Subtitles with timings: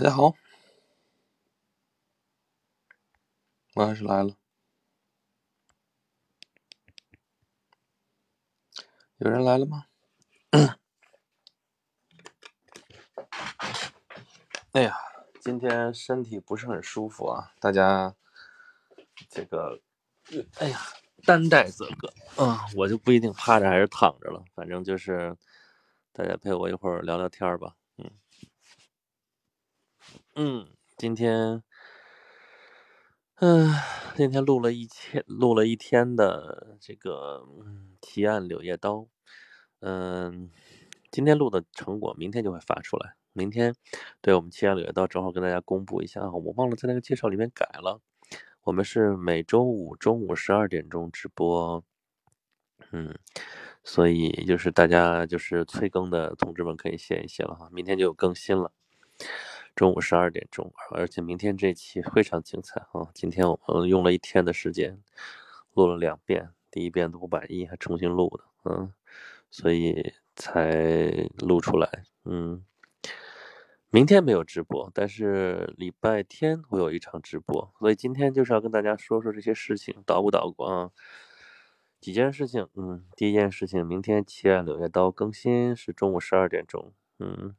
[0.00, 0.32] 大家好，
[3.74, 4.36] 我还是来了。
[9.16, 9.86] 有人来了吗？
[14.70, 14.96] 哎呀，
[15.40, 18.14] 今天身体不是很舒服啊，大家
[19.28, 19.80] 这个，
[20.60, 20.78] 哎呀，
[21.24, 25.36] 担待则个，嗯，我就不一定趴着还是躺着了，反正就是
[26.12, 27.74] 大家陪我一会儿聊聊天吧，
[30.40, 31.64] 嗯，今天，
[33.40, 33.74] 嗯，
[34.14, 37.44] 今天录了一天，录了一天的这个
[38.00, 39.08] 提案柳叶刀，
[39.80, 40.48] 嗯，
[41.10, 43.16] 今天录的成果明天就会发出来。
[43.32, 43.74] 明天，
[44.20, 48.00] 对我们七案柳叶刀正好跟大家公布一下啊，我忘了在那个介绍里面改了。
[48.62, 51.82] 我们是每周五中午十二点钟直播，
[52.92, 53.12] 嗯，
[53.82, 58.70] 所以就是大家就是催更的同志们可以歇一歇了哈，明天就有更新了。
[59.78, 63.06] 中午十二点钟，而且明天这期非常精彩啊！
[63.14, 65.00] 今天我们用了一天的时间
[65.72, 68.92] 录了两遍，第一遍都不满意，还重新录的，嗯，
[69.52, 72.64] 所以才录出来，嗯。
[73.90, 80.90] 明天没有直播，但是礼拜天会有一场直播，所以今天就是要跟大家说说这些事情，捣鼓捣鼓啊。
[82.00, 87.54] 几件事情，嗯，第一件事情，明天七案柳叶刀更新是中午十二点钟，嗯，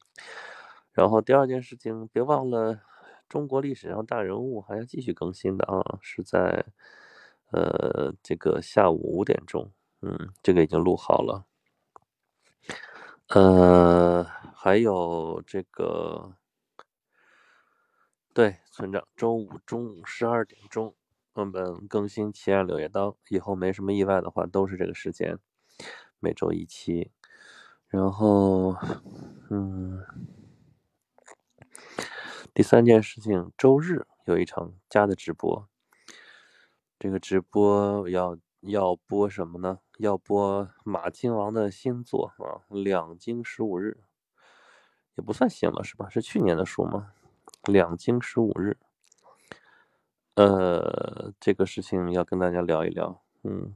[1.00, 2.82] 然后第二件事情，别忘了
[3.30, 6.66] 中国历史上大人物还要继续更新的啊，是在
[7.52, 11.46] 呃这个下午五点钟，嗯，这个已经录好了，
[13.28, 14.28] 呃。
[14.62, 16.36] 还有这个，
[18.34, 20.94] 对村长，周五中午十二点钟，
[21.32, 25.40] 我们更新《奇案柳叶刀》，以后没什么意外的话，都是这个时间，
[26.20, 27.14] 每周一期。
[27.88, 28.76] 然后，
[29.50, 30.04] 嗯，
[32.60, 35.70] 第三件事情，周日有一场加的直播，
[37.00, 39.80] 这个直播要要播什么呢？
[39.98, 44.02] 要播马亲王的新作啊，《两京十五日》。
[45.16, 46.10] 也不算新了是吧？
[46.10, 47.14] 是去年的书吗？
[47.64, 48.76] 两京十五日，
[50.36, 53.24] 呃，这个事情要跟大家聊一聊。
[53.44, 53.74] 嗯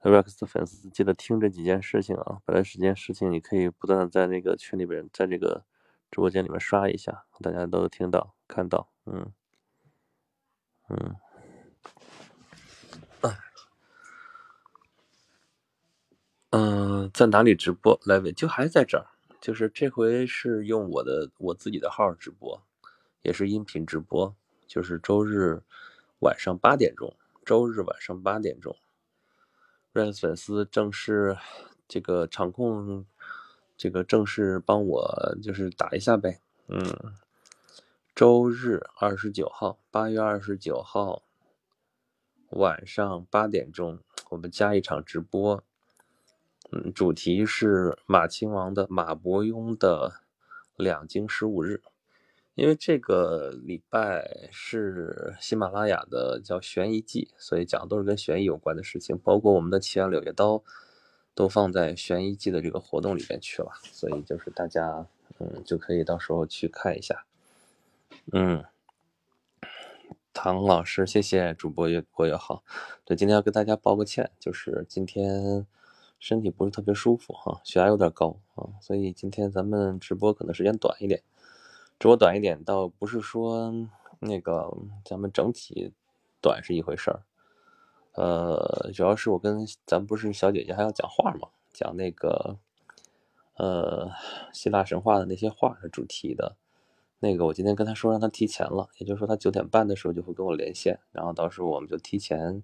[0.00, 5.64] ，Rex 的粉丝记得听这几件事情啊，本来十件事情你可以不断的在那个群里边，在这个
[6.10, 8.90] 直播间里面刷一下，大家都听到看到。
[9.06, 9.32] 嗯
[10.88, 11.16] 嗯，
[16.50, 17.98] 嗯，在哪里直播？
[18.04, 19.06] 来问，就还在这儿。
[19.40, 22.62] 就是这回是用我的我自己的号直播，
[23.22, 25.62] 也是音频直播，就是周日
[26.18, 28.76] 晚上八点钟，周日晚上八点钟
[29.92, 31.38] 为粉丝正式
[31.88, 33.06] 这个场控，
[33.80, 36.84] 这个正式帮我就是打一下呗，嗯，
[38.14, 41.22] 周日二十九号，八月二十九号
[42.50, 43.98] 晚上八点钟，
[44.28, 45.64] 我们加一场直播。
[46.70, 50.20] 嗯，主题是马亲王的马伯庸的
[50.76, 51.82] 两京十五日，
[52.56, 60.62] 因为这个礼拜是喜马拉雅的叫悬疑季，所以讲的都是跟悬疑有关的事情，包括我们的奇案柳叶刀
[61.34, 65.06] 都放在悬疑季的这个活动里边去了，所以就是大家
[65.38, 67.24] 嗯就可以到时候去看一下。
[68.32, 68.64] 嗯，
[70.32, 72.62] 唐老师，谢谢主播越过越好。
[73.04, 75.66] 对，今天要跟大家报个歉，就是今天。
[76.22, 81.22] 身体不是特别舒服哈，血压有点高啊，所以今天咱们直播可能时间短一点。
[81.98, 83.72] 直播短一点，倒不是说
[84.18, 84.70] 那个
[85.02, 85.94] 咱们整体
[86.42, 87.22] 短是一回事儿，
[88.20, 92.58] 呃，主要是我跟咱不是小姐姐还要讲话嘛，讲那个
[93.56, 94.10] 呃
[94.52, 96.54] 希腊神话的那些画的主题的，
[97.20, 102.62] 那个我今天跟他说让他提前了，也就是说他九点半的时候就会跟我连线，然后到时候我们就提前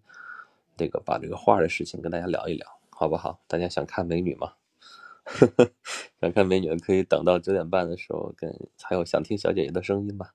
[0.77, 2.66] 那个把这个画的事情跟大家聊一聊。
[2.91, 3.41] 好不好？
[3.47, 4.55] 大家想看美女吗？
[6.21, 10.34] 想看美女的可以等到九点半的时候，跟还有想听小姐姐的声音吧。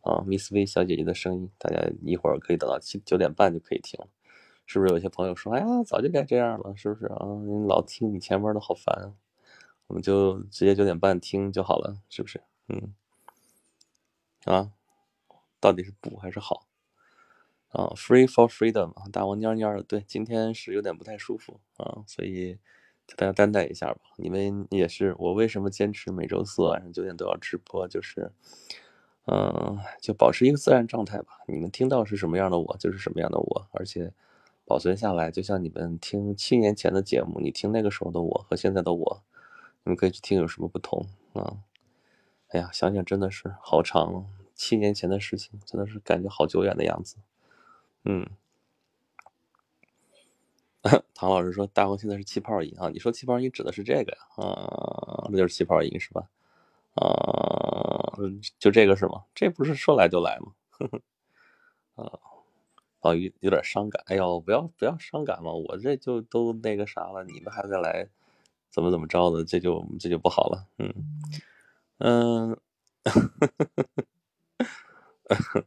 [0.00, 4.08] 啊，Miss V 小姐姐的声音，大家一会儿可以等到七九点半就可以听了。
[4.72, 7.26] 是不是有些朋友说，哎呀，早就该这样了，是不是啊？
[7.44, 9.12] 你老听你前面的好烦，
[9.88, 12.40] 我们就直接九点半听就好了，是不是？
[12.68, 12.94] 嗯。
[14.44, 14.70] 啊，
[15.58, 16.68] 到底是补还是好？
[17.70, 22.56] 啊，Free for freedom 大王蔫蔫的，对，今天是有点不太舒服啊，所以
[23.08, 24.00] 就大家担待一下吧。
[24.18, 27.88] 你们也是，我为什么坚持每周四晚上九点都要直播？
[27.88, 28.30] 就是，
[29.26, 31.40] 嗯，就保持一个自然状态吧。
[31.48, 34.12] 你们听到是什么样的我，就是什么样的我，而且
[34.70, 39.22] 保存下来，就像你们听七年前的节目，你听那个时候的我和现在的我，
[39.82, 41.58] 你们可以去听有什么不同啊？
[42.50, 47.16] 哎呀，想想真的是好长，七年前的事情，真的是感觉好久远的样子。
[48.04, 48.24] 嗯，
[51.14, 54.18] 唐老师说大王现在是气泡音啊，你说气泡音指的是这个呀？
[54.36, 56.30] 啊，那就是气泡音是吧？
[56.94, 58.14] 啊，
[58.60, 59.24] 就这个是吗？
[59.34, 60.52] 这不是说来就来吗？
[61.96, 62.20] 啊，
[63.02, 64.02] 老于有点伤感。
[64.06, 68.08] 哎呦，不要不要伤感嘛，我这就都那个啥了，你们还在来，
[68.70, 70.66] 怎么怎么着的，这就这就不好了。
[70.78, 70.94] 嗯。
[72.02, 72.56] 嗯，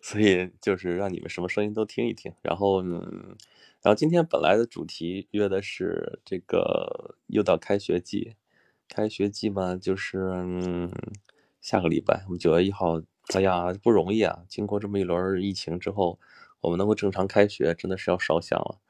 [0.00, 3.36] 所以就是让你们什么声音都听一听，然后，嗯，
[3.82, 8.36] 然后今天本来的主题约的是这个，又到开学季，
[8.88, 10.90] 开学季嘛，就是嗯，
[11.60, 13.02] 下个礼拜我们九月一号，
[13.34, 14.44] 哎呀，不容易啊！
[14.48, 16.18] 经过这么一轮疫情之后，
[16.66, 18.80] 我们能够正常开学，真的是要烧香了。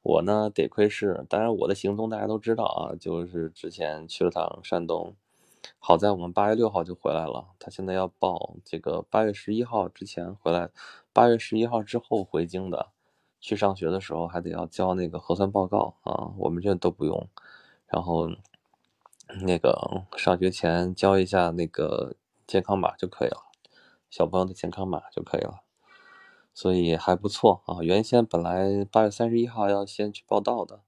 [0.00, 5.14] 我呢，得亏是，当然我的行踪大家都知道啊，就是之前去了趟山东。
[5.78, 10.70] 好在我们八月六号就回来了，他现在要报这个八月十一号之前回来，
[11.12, 12.92] 八月十一号之后回京的，
[13.40, 17.28] 去上学的时候还得要交那个核酸报告啊，我们这都不用，
[17.88, 18.30] 然后
[19.42, 22.14] 那个上学前交一下那个
[22.46, 23.42] 健康码就可以了，
[24.08, 25.60] 小朋友的健康码就可以了，
[26.58, 27.78] 所以还不错啊。
[27.82, 30.80] 原先本来八月三十一号要先去报到的，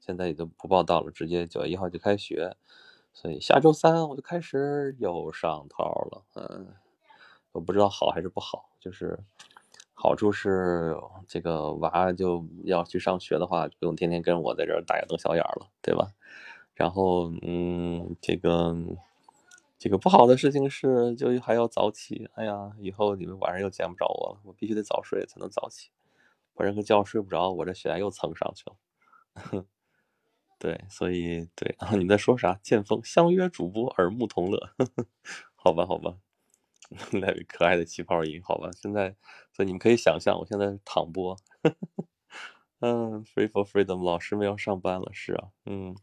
[0.00, 2.56] 现在也就不报到了，直接九月一号就开学。
[3.12, 6.74] 所以下周三我就开始又上套了，嗯，
[7.52, 9.16] 我不知道好还是不好，就是
[9.94, 10.96] 好处是
[11.28, 16.08] 这个娃就要去上学的话，不用天天跟我在这儿大眼瞪小眼了，对吧？
[16.74, 18.74] 然后，嗯，这个
[19.82, 25.90] 这个不好的事情是，就还要早起，哎呀，以后你们晚上又见不着我了，我必须得早睡才能早起，
[26.54, 28.76] 不然个觉睡不着，我这血压又蹭上去了。
[30.60, 32.54] 对，所以对啊， 你在说啥？
[32.62, 34.70] 剑锋相约主播，耳目同乐，
[35.56, 36.16] 好吧，好吧，
[37.10, 39.16] 那位可爱的气泡音，好吧，现在，
[39.52, 41.36] 所以你们可以想象，我现在躺播，
[42.78, 45.96] 嗯，Free for Freedom，老师们要上班了，是啊，嗯，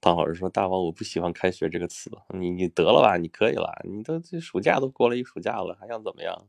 [0.00, 6.46] 唐老师说，大王我不喜欢开学这个词，你你得了吧，你可以了，你都这暑假都过了一暑假了，还想怎么样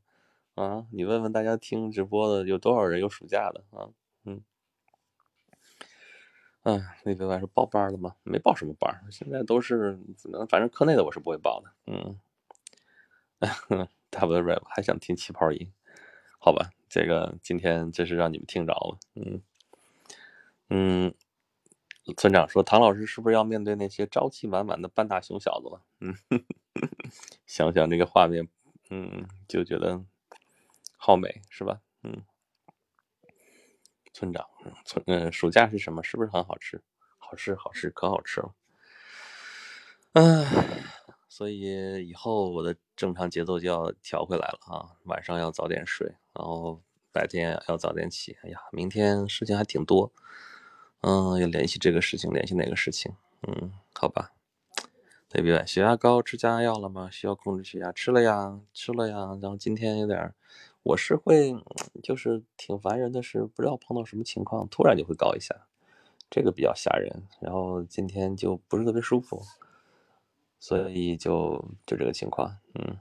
[0.55, 0.85] 啊？
[0.91, 3.89] 你问问大家听直播的有多少人有暑假的啊？
[4.25, 4.41] 嗯。
[6.63, 8.15] 嗯，那个外是报班了吗？
[8.23, 9.99] 没报什么班，现在都是
[10.47, 11.71] 反正课内的我是不会报的。
[11.87, 12.19] 嗯，
[14.11, 15.73] W Rap 还想听气泡音，
[16.39, 18.97] 好吧，这个今天真是让你们听着了。
[19.15, 19.41] 嗯
[20.69, 21.13] 嗯，
[22.17, 25.81] 村长说唐老师是不是要面对那些朝气满满的半大熊小子了？
[25.99, 26.15] 嗯，
[27.45, 28.47] 想想这个画面，
[28.89, 30.03] 嗯，就觉得
[30.97, 31.79] 好美，是吧？
[32.03, 32.23] 嗯。
[34.13, 34.45] 村长，
[34.83, 36.03] 村嗯，暑假是什么？
[36.03, 36.83] 是不是很好吃？
[37.17, 38.53] 好吃，好吃，可好吃了。
[40.13, 40.45] 嗯，
[41.29, 44.97] 所以以后我的正常节奏就要调回来了啊！
[45.05, 46.81] 晚上要早点睡，然后
[47.13, 48.35] 白天要早点起。
[48.43, 50.11] 哎呀，明天事情还挺多，
[51.01, 53.13] 嗯，要联系这个事情，联系那个事情。
[53.47, 54.33] 嗯，好吧。
[55.29, 55.65] 对不对？
[55.65, 57.09] 血压高，吃降压药了吗？
[57.09, 59.37] 需要控制血压，吃了呀，吃了呀。
[59.41, 60.33] 然后今天有点。
[60.83, 61.55] 我是会，
[62.01, 65.55] 就是挺烦人的，是不知道碰到什么情况，突然就会高一下，
[66.27, 67.23] 这个比较吓人。
[67.39, 69.43] 然后今天就不是特别舒服，
[70.59, 72.97] 所以就就这个情况，嗯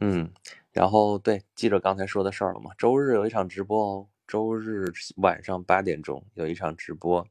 [0.00, 0.32] 嗯。
[0.72, 2.70] 然后对记着刚才说的事儿了吗？
[2.78, 7.26] 周日有一场直播哦，周日晚上八点钟有一场直播，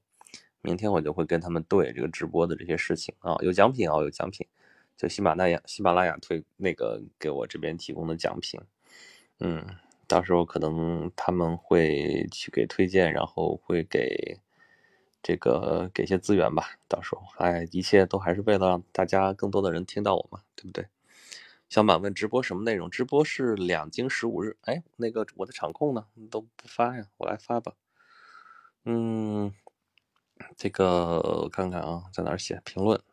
[0.62, 4.46] 明天我就会跟他们对这个直播的这些事情啊，有奖品啊，有奖品，
[4.98, 8.60] 就喜马拉雅喜马拉雅推那个给我这边提供的奖品。
[9.40, 9.64] 嗯，
[10.08, 14.40] 到时候可能他们会去给推荐，然后会给
[15.22, 16.80] 这个给些资源吧。
[16.88, 20.88] 到时候，哎，一切都还是为了让大家更多的人听到我嘛，对不对？
[21.70, 22.90] 小满问直播什么内容？
[22.90, 24.58] 直播是两京十五日。
[24.62, 26.08] 哎，那个我的场控呢？
[26.32, 27.74] 都不发呀，我来发吧。
[28.86, 29.54] 嗯，
[30.56, 32.62] 这个我看看啊，在哪写？
[32.64, 33.04] 评论，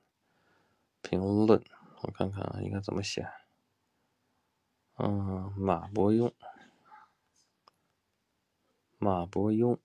[1.03, 1.65] 评论，
[2.03, 3.29] 我看看啊，应该怎么写？
[4.99, 6.33] 嗯，马伯庸，
[8.99, 9.79] 马伯庸，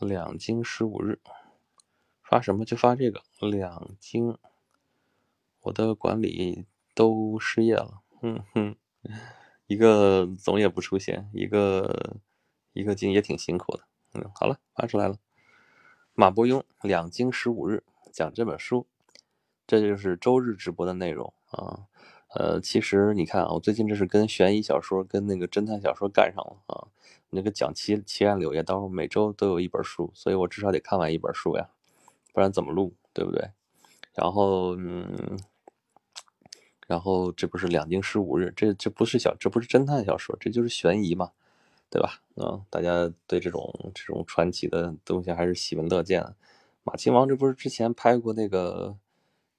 [0.00, 1.20] 两京十五日，
[2.20, 3.22] 发什么就发这个。
[3.40, 4.36] 两京，
[5.60, 6.66] 我的管理
[6.98, 8.74] 都失业了，哼哼，
[9.68, 12.16] 一个总也不出现，一个
[12.72, 13.84] 一个京也挺辛苦的。
[14.14, 15.14] 嗯，好了，发出来了。
[16.14, 18.88] 马伯庸，两京十五日讲这本书，
[19.64, 21.86] 这就是周日直播的内容啊。
[22.34, 26.88] 呃，其实你看啊，我最近这是跟悬疑小说、跟那个侦探小说干上了啊。
[27.30, 31.68] 那个讲奇奇案柳叶刀，每周都有一本书，所以我至少得看完一本书呀，
[32.32, 33.52] 不然怎么录，对不对？
[34.14, 35.38] 然后，嗯，
[36.88, 41.30] 然后这不是两京十五日，这这不是小，这不是侦探小说，这就是悬疑嘛，
[41.90, 42.22] 对吧？
[42.36, 46.24] 嗯，大家对这种这种传奇的东西还是喜闻乐见。
[46.82, 48.96] 马亲王这不是之前拍过那个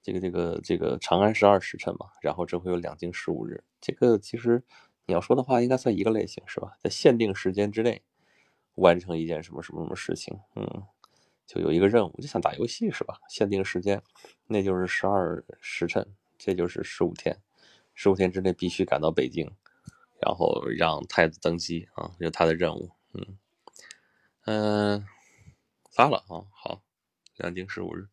[0.01, 2.07] 这个这个这个《长安十二时辰》嘛？
[2.19, 4.63] 然后这回有两京十五日，这个其实
[5.05, 6.73] 你要说的话，应该算一个类型是吧？
[6.81, 8.01] 在限定时间之内
[8.73, 10.83] 完成一件什么什么什么事情，嗯，
[11.45, 13.19] 就有一个任务，就想打游戏是吧？
[13.29, 14.01] 限定时间，
[14.47, 16.07] 那就是十二时辰。
[16.39, 17.37] 这就是十五天，
[17.93, 19.51] 十五天之内必须赶到北京，
[20.19, 22.89] 然后让太子登基啊，这是他的任务。
[23.13, 23.37] 嗯
[24.45, 25.05] 嗯，
[25.91, 26.81] 发了啊，好，
[27.35, 28.07] 两京十五日。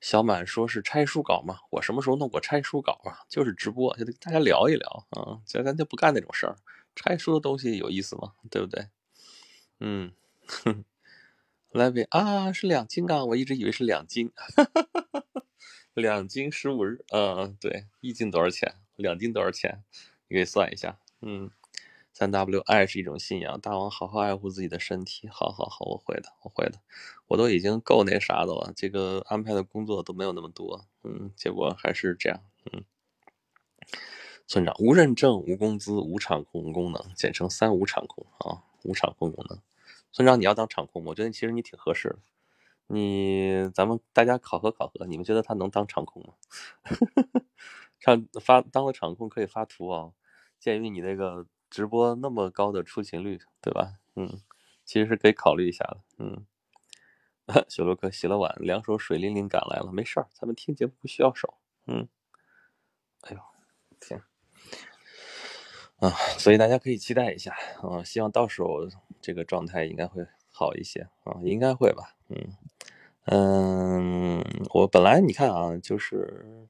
[0.00, 3.24] 小满说是拆书稿嘛，我什么时候弄过拆书稿啊？
[3.30, 5.40] 就是直播，就大家聊一聊啊。
[5.46, 6.56] 咱咱就不干那种事儿，
[6.94, 8.34] 拆书的东西有意思吗？
[8.50, 8.88] 对不对？
[9.80, 10.12] 嗯，
[10.46, 10.84] 哼
[11.72, 14.32] 来位啊，是两斤啊，我一直以为是两斤。
[14.36, 15.42] 哈哈哈哈
[16.02, 18.74] 两斤十五日，嗯，对，一斤多少钱？
[18.96, 19.82] 两斤多少钱？
[20.28, 20.98] 你可以算一下。
[21.22, 21.50] 嗯，
[22.12, 23.58] 三 W，爱是一种信仰。
[23.58, 25.26] 大王，好好爱护自己的身体。
[25.26, 26.80] 好好好，我会的，我会的。
[27.28, 30.86] 我都已经够那啥的了，这个安排的工作都没有那么多。
[31.02, 32.42] 嗯，结果还是这样。
[32.70, 32.84] 嗯，
[34.46, 39.58] 村长，无认证、无工资、无场控功能，简称三无场控啊，无场控功能。
[40.12, 42.18] 村长，你要当场控，我觉得其实你挺合适的。
[42.88, 46.34] 你咱们大家考核考核，你们觉得他能当场控吗？
[47.98, 50.12] 上发当了场控可以发图啊。
[50.58, 53.94] 鉴于你那个直播那么高的出勤率，对吧？
[54.14, 54.40] 嗯，
[54.84, 56.00] 其实是可以考虑一下的。
[56.18, 56.46] 嗯，
[57.68, 61.54] 小洛克洗了碗，两手水淋淋赶来了，没事儿，咱们听节目不需要手。
[61.86, 62.08] 嗯，
[63.22, 63.40] 哎呦
[64.00, 64.22] 天
[65.98, 66.10] 啊！
[66.38, 68.88] 所以大家可以期待一下啊，希望到时候
[69.20, 70.26] 这个状态应该会
[70.56, 72.16] 好一些啊，应该会吧？
[72.30, 72.36] 嗯。
[73.26, 74.44] 嗯，
[74.74, 76.68] 我本来你看啊，就是，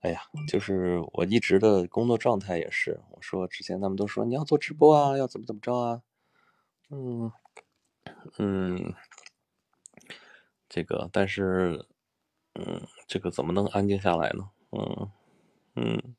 [0.00, 6.02] 哎呀，就是我一直的工作状态也是，我说之前他们都说你要做直播啊，要怎么怎么着啊，
[6.90, 7.32] 嗯
[8.38, 8.94] 嗯，
[10.68, 11.86] 这个但是，
[12.54, 14.50] 嗯，这个怎么能安静下来呢？
[14.72, 15.10] 嗯
[15.76, 16.16] 嗯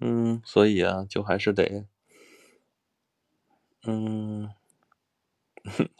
[0.00, 1.84] 嗯，所以啊，就还是得，
[3.86, 4.48] 嗯，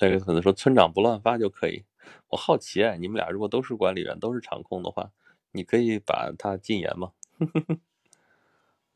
[0.01, 1.85] 那个可能说村长不乱发就可以。
[2.29, 5.11] 我好奇哎，你们俩如果都是管理员，都是场控的话，
[5.53, 7.13] 你可以把他禁言吗？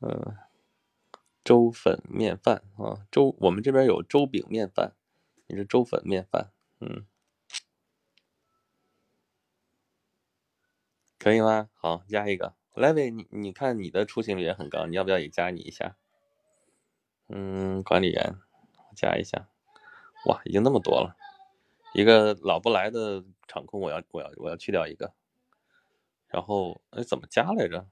[0.01, 0.37] 嗯，
[1.45, 4.95] 粥粉面饭啊，粥我们这边有粥饼面饭，
[5.47, 6.51] 你是粥粉面饭，
[6.81, 7.07] 嗯，
[11.19, 11.69] 可以吗？
[11.75, 15.97] 好，加一个莱维，你你看你的出勤率也很高，你要不要也加你一下？
[17.29, 18.35] 嗯，管理员，
[18.97, 19.49] 加一下，
[20.27, 21.17] 哇，已经那么多了。
[21.95, 25.13] 一个老不来的场控，我要我要我要去掉一个，
[26.29, 27.87] 然后哎，怎么加来着？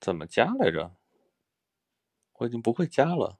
[0.00, 0.92] 怎么加来着？
[2.38, 3.38] 我已经不会加了。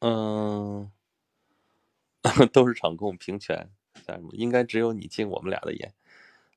[0.00, 0.90] 嗯，
[2.52, 3.70] 都是场控平权，
[4.32, 5.94] 应该只有你进我们俩的眼。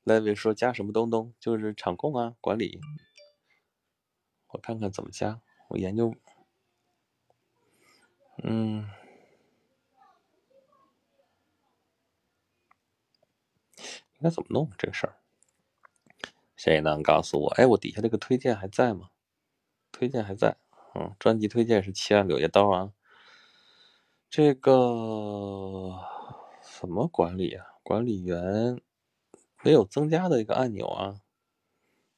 [0.04, 1.32] 莱维说加什么东东？
[1.38, 2.80] 就是场控啊，管理。
[4.48, 6.14] 我看看怎么加，我研究。
[8.42, 8.88] 嗯，
[13.78, 15.16] 应该怎么弄这个事儿？
[16.56, 17.48] 谁能告诉我？
[17.50, 19.10] 哎，我底下这个推荐还在吗？
[19.92, 20.56] 推荐还在。
[20.94, 22.92] 嗯，专辑推荐是七万柳叶刀啊。
[24.28, 26.00] 这个
[26.62, 27.66] 什么管理啊？
[27.82, 28.80] 管理员
[29.62, 31.20] 没有增加的一个按钮啊，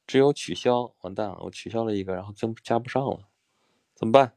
[0.06, 0.94] 只有取消。
[1.00, 3.28] 完蛋了，我取消了一个，然后增加不上了，
[3.94, 4.36] 怎么办？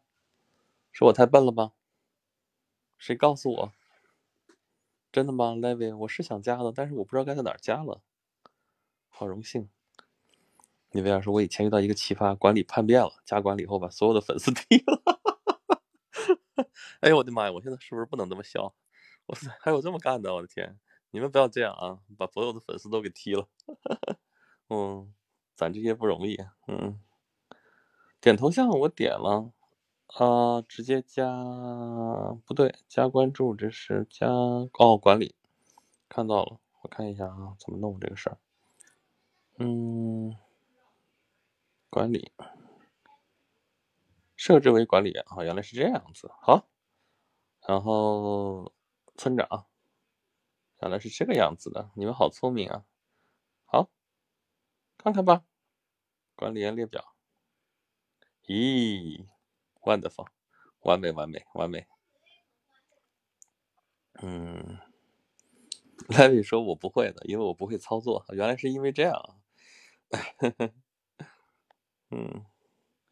[0.92, 1.74] 是我太笨了吗？
[2.98, 3.72] 谁告诉我？
[5.12, 5.96] 真的吗，Levy？
[5.98, 8.02] 我是想加的，但是我不知道该在哪儿加了。
[9.10, 9.70] 好荣幸。
[10.92, 15.02] 你为啥说我以前遇到一个奇葩，管理叛变了，加管理后把所有的粉丝 踢了。
[17.00, 17.52] 哎呦我的妈呀！
[17.52, 18.76] 我现在是不是不能这么笑？
[19.28, 20.34] 哇塞，还有这么干的！
[20.36, 20.78] 我的天，
[21.12, 23.48] 你们不要这样啊，把所有的粉丝都给踢了。
[24.70, 25.14] 嗯，
[25.56, 26.38] 咱这些不容易。
[26.68, 27.00] 嗯，
[28.20, 29.52] 点头像我点了。
[30.16, 31.26] 啊，直接加
[32.46, 35.36] 不对，加关注这是加哦管理，
[36.10, 38.38] 看到了，我看一下啊，怎么弄这个事儿？
[39.58, 40.36] 嗯，
[41.90, 42.34] 管理
[44.36, 46.68] 设置为管理员啊，原来是这样子，好，
[47.66, 48.74] 然后
[49.16, 49.66] 村长，
[50.82, 52.84] 原来是这个样子的，你们好聪明啊，
[53.66, 53.90] 好，
[54.98, 55.46] 看看吧，
[56.36, 57.16] 管理员列表，
[58.46, 59.26] 咦。
[59.82, 60.28] Wonderful，
[60.82, 61.88] 完美，完美，完美。
[64.22, 64.78] 嗯，
[66.10, 69.36] 莱比说：“我不会的，因为我不会操作。”原来是因为这样啊。
[72.12, 72.46] 嗯，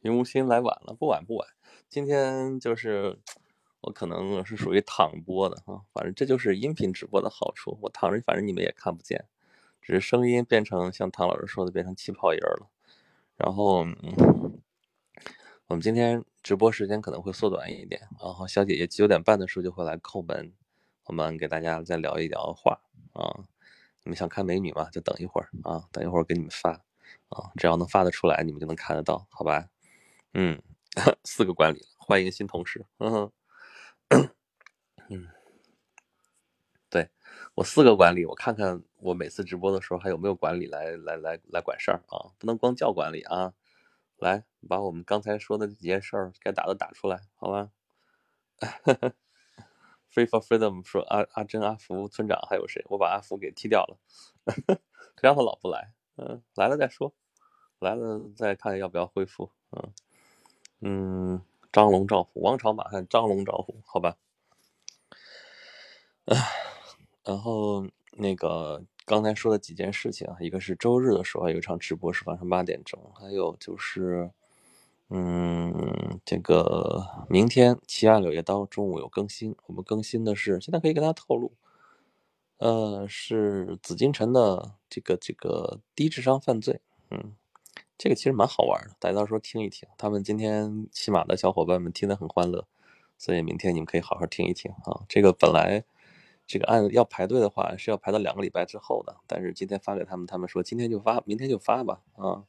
[0.02, 1.48] 云无心来晚了，不晚不晚。
[1.88, 3.20] 今天就是
[3.82, 7.80] 我可能是属于躺播的啊，反正这就是音频直播的好处。
[7.82, 9.26] 我躺着，反正你们也看不见，
[9.82, 12.70] 只是声音变成像唐老师说的变成气泡音了。
[13.38, 13.86] 然后
[15.70, 20.52] 我们今天直播时间可能会缩短一点，然后小姐姐九点半的时候就会来叩门，
[21.06, 22.82] 我们给大家再聊一聊话
[23.14, 23.22] 啊。
[24.04, 24.90] 你们想看美女吗？
[24.90, 29.70] 就等一会儿啊，等一会儿给你们发啊，只要能发得出来，你们就能看得到，好吧？
[30.34, 30.60] 嗯，
[31.24, 32.88] 四个管理，欢迎新同事。
[32.98, 33.32] 嗯，
[35.08, 35.28] 嗯，
[36.90, 37.10] 对
[37.54, 42.34] 我四个管理，我看看我每次直播的时候还有没有管理来来来来管事儿啊？
[42.40, 43.54] 不能光叫管理啊！
[44.20, 47.70] 来，把我们刚才说的几件事儿该打的打出来，好吧
[50.12, 52.84] ？Free for freedom 说阿阿珍、阿福村长还有谁？
[52.90, 53.98] 我把阿福给踢掉了，
[55.22, 55.94] 让他老不来。
[56.18, 57.14] 嗯，来了再说，
[57.80, 59.52] 来了再看要不要恢复。
[59.72, 59.94] 嗯。
[60.82, 64.18] 嗯，张龙赵虎，王朝马汉，张龙赵虎，好吧。
[66.26, 66.36] 唉，
[67.24, 74.30] 然后那个刚才说的几件事情啊，一个是周日的时候有一场直播是晚上八点钟，还有就是，
[75.10, 81.52] 嗯，这个明天《奇案柳叶刀》中午有更新，我们更新的是现在可以跟大家透露，
[82.60, 87.34] 呃，是紫禁城的这个这个低智商犯罪，嗯。
[87.98, 89.90] 这个其实蛮好玩的，大家到时候听一听。
[89.98, 92.66] 他们今天骑马的小伙伴们听得很欢乐，
[93.18, 95.02] 所以明天你们可以好好听一听啊。
[95.10, 95.84] 这个本来
[96.50, 102.44] 这个按要排队的话是要排到两个礼拜之后的，但是今天发给他们，他们说今天就发，明天就发吧啊。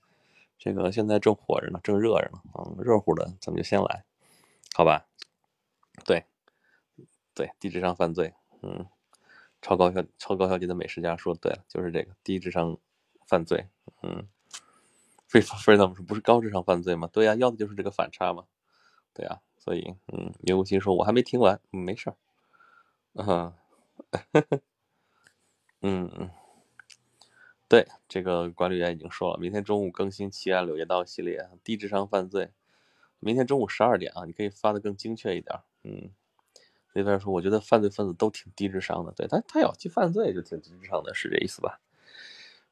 [0.59, 4.05] 这个现在正火着呢，正热着呢啊，热乎的咱们就先来，
[4.75, 5.07] 好吧？
[6.07, 6.25] 对，
[7.35, 8.87] 对，低智商犯罪，嗯，
[9.61, 12.79] 超高校超高校级的美食家说对了，就是这个低智商
[13.27, 13.69] 犯罪，
[14.03, 14.27] 嗯。
[15.27, 17.09] 非非怎么说不是高智商犯罪吗？
[17.13, 18.47] 对呀，要的就是这个反差嘛。
[19.15, 22.17] 对呀，所以嗯，刘无心说我还没听完，没事儿。
[23.13, 23.53] 嗯，
[25.83, 26.31] 嗯嗯，
[27.69, 32.51] 对，这个管理员已经说了，明天中午更新《奇案柳叶刀》系列，低智商犯罪。
[33.21, 35.59] 明天中午十二点啊，你可以发的更精确一点。
[35.85, 36.11] 嗯，
[36.95, 41.81] 那边说我觉得犯罪分子都挺低智商的，对他他要去犯罪就挺低智商的，是这意思吧？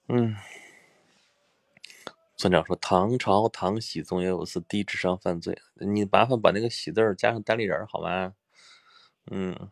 [0.09, 0.35] 嗯。
[2.37, 8.33] 村长说：“唐朝唐喜宗也有次低智商犯罪，你麻烦把那个喜字加上单立人好吗？”
[9.33, 9.71] 嗯，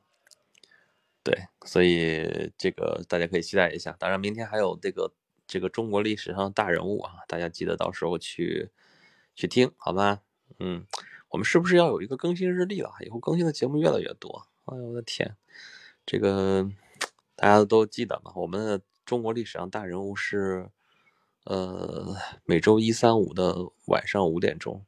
[1.27, 1.37] 对，
[1.67, 3.97] 所以这个大家可以期待一下。
[3.99, 5.13] 当然，明天还有这个
[5.45, 8.71] 这个中国历史上大人物啊，大家记得到时候去
[9.35, 10.21] 去听好吗？
[10.61, 10.87] 嗯，
[11.31, 12.93] 我们是不是要有一个更新日历了？
[13.05, 14.47] 以后更新的节目越来越多。
[14.67, 15.37] 哎呦我的天，
[16.07, 16.71] 这个
[17.35, 18.31] 大家都记得吗？
[18.37, 20.71] 我们的中国历史上大人物是。
[21.49, 24.85] 呃，每周一、三、五的晚上五点钟，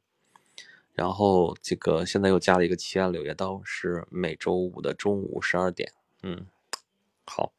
[0.92, 5.92] 然后这个现在又加了一个《奇案柳叶刀》，是每周五的中午十二点。
[6.22, 6.46] 嗯，
[7.26, 7.52] 好，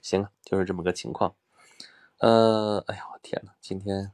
[0.00, 1.34] 行，就是这么个情况。
[2.18, 4.12] 呃，哎呀，我天呐，今天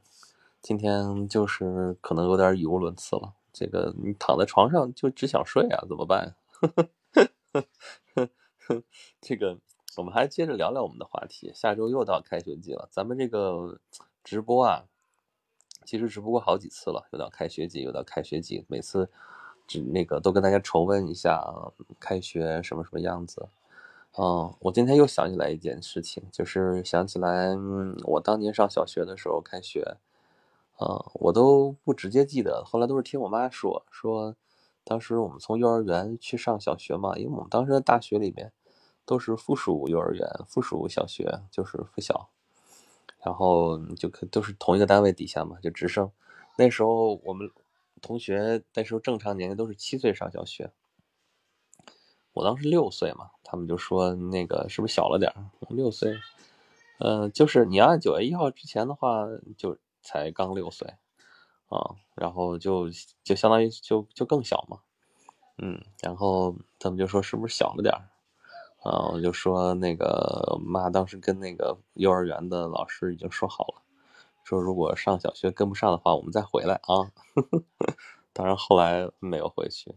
[0.61, 3.33] 今天就是可能有点语无伦次了。
[3.53, 6.35] 这个你躺在床上就只想睡啊，怎么办？
[9.21, 9.59] 这个。
[9.97, 11.51] 我们还接着聊聊我们的话题。
[11.53, 13.77] 下周又到开学季了，咱们这个
[14.23, 14.85] 直播啊，
[15.83, 17.09] 其实直播过好几次了。
[17.11, 19.11] 又到开学季，又到开学季，每次只
[19.79, 21.41] 那个都跟大家重温一下
[21.99, 23.47] 开学什么什么样子。
[24.17, 27.55] 嗯，我今天又想起来一件事情，就是想起来
[28.03, 29.95] 我当年上小学的时候开学，
[30.79, 34.35] 嗯，我都不直接记得，后来都是听我妈说说，
[34.83, 38.51] 当时我们从幼儿园去上小学嘛，因为我们当时在大学里面。
[39.03, 42.29] 都是附属幼儿园、附属小学，就是附小，
[43.25, 46.09] 然后就可都是同一个单位底下嘛，就直升。
[46.55, 47.49] 那时候我们
[48.01, 50.71] 同学那时候正常年龄都是七岁上小学，
[52.33, 55.49] 我当时六岁嘛，他们就说那个是不是小了点儿？
[55.69, 56.17] 六岁，
[56.99, 59.25] 嗯，就是你按九月一号之前的话，
[59.57, 60.87] 就才刚六岁
[61.69, 62.89] 啊，然后就
[63.23, 64.79] 就相当于就就更小嘛，
[65.57, 68.09] 嗯，然后他们就说是不是小了点儿？
[68.83, 73.80] 啊，我就说那个妈当时跟那个幼儿园的老师已经说好了，
[74.43, 77.11] 说如果上小学跟不上的话，我们再回来啊。
[78.33, 79.95] 当然后来没有回去。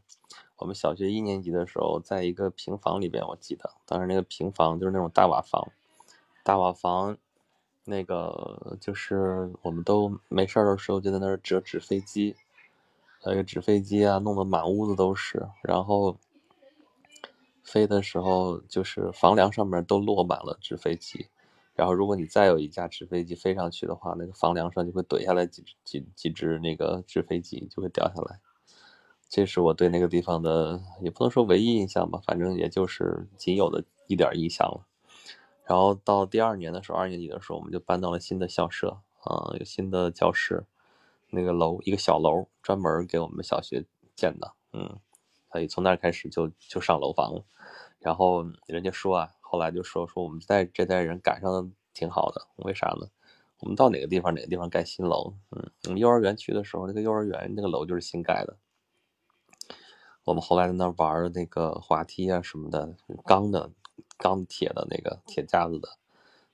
[0.56, 5.68] 我们小学一年级的时候，在一个平房里边，我记得当时那个平房就是那种大瓦房，
[6.42, 7.16] 大瓦房，
[7.84, 12.36] 那个就是我们都没事的时候就在那儿折纸飞机，
[13.24, 16.16] 那个纸飞机啊，弄得满屋子都是，然后。
[17.66, 21.28] 飞的时候就是房梁上面都落满了纸飞机，
[21.74, 28.40] 然后如果你再有一架纸飞机飞上去的话，那个房梁上就会怼下来几几几只那个纸飞机就会掉下来。
[29.28, 34.86] 这是我对那个地方的也不能说唯一印象吧，反正也就是仅有的一点印象了。
[35.64, 40.66] 然后到第二年的时候，二年级的时候，我们就搬到了新的校舍啊，有新的教室，
[41.30, 43.84] 那个楼一个小楼专门给我们小学
[44.14, 45.00] 建的，嗯，
[45.50, 47.44] 所以从那开始就就上楼房了。
[47.98, 53.06] 然后人家说啊，后来就说说我们代这代人赶上挺好的，为啥呢？
[53.60, 58.56] 我们到哪个地方哪个地方盖新楼，嗯，我们幼儿园去的时候，那个幼儿园那个楼就是新盖的。
[60.24, 63.70] 我们后来在那玩那个滑梯啊什么的，钢的。
[64.16, 65.88] 钢铁的那个铁架子的，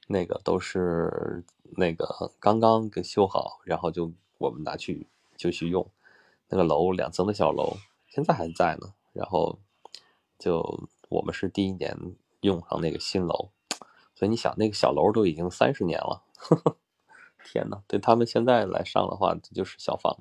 [0.09, 1.45] 那个都是
[1.77, 5.91] 那个刚刚给修好，然后就我们拿去就去用。
[6.49, 7.77] 那个楼两层的小楼
[8.09, 8.93] 现在还在呢。
[9.13, 9.59] 然后
[10.39, 11.97] 就我们是第一年
[12.41, 13.51] 用上那个新楼，
[14.15, 16.77] 所以你想那个小楼都已经三十年了呵呵，
[17.45, 20.17] 天呐，对他们现在来上的话，这就是小房，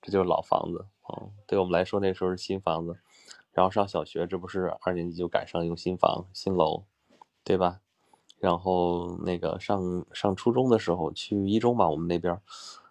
[0.00, 0.86] 这就是老房子。
[1.08, 2.98] 嗯，对我们来说那时候是新房子。
[3.52, 6.84] 然后上小学，这不是二年级就赶上用新房新楼，
[7.42, 7.80] 对吧？
[8.38, 12.40] 然后那个上上初中的时候去一中吧，我们那边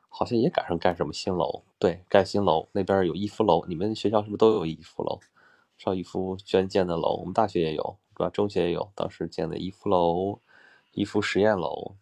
[0.10, 5.20] 好像也赶上盖什么新楼，对，盖新楼那边有一夫楼，你们学校是不是都有一夫楼？
[5.78, 8.30] 邵逸夫捐建的楼，我们大学也有，是吧？
[8.30, 10.42] 中学也有，当时建的一福楼、
[10.92, 11.96] 一福实验楼，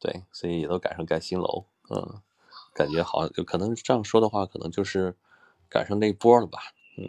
[0.00, 2.20] 对，所以也都赶上盖新楼，嗯，
[2.74, 5.14] 感觉好像，就可能这样说的话，可能就是
[5.68, 6.74] 赶上那波了吧。
[6.98, 7.06] 嗯，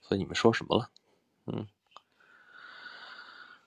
[0.00, 0.90] 所以你们说什么了？
[1.44, 1.66] 嗯，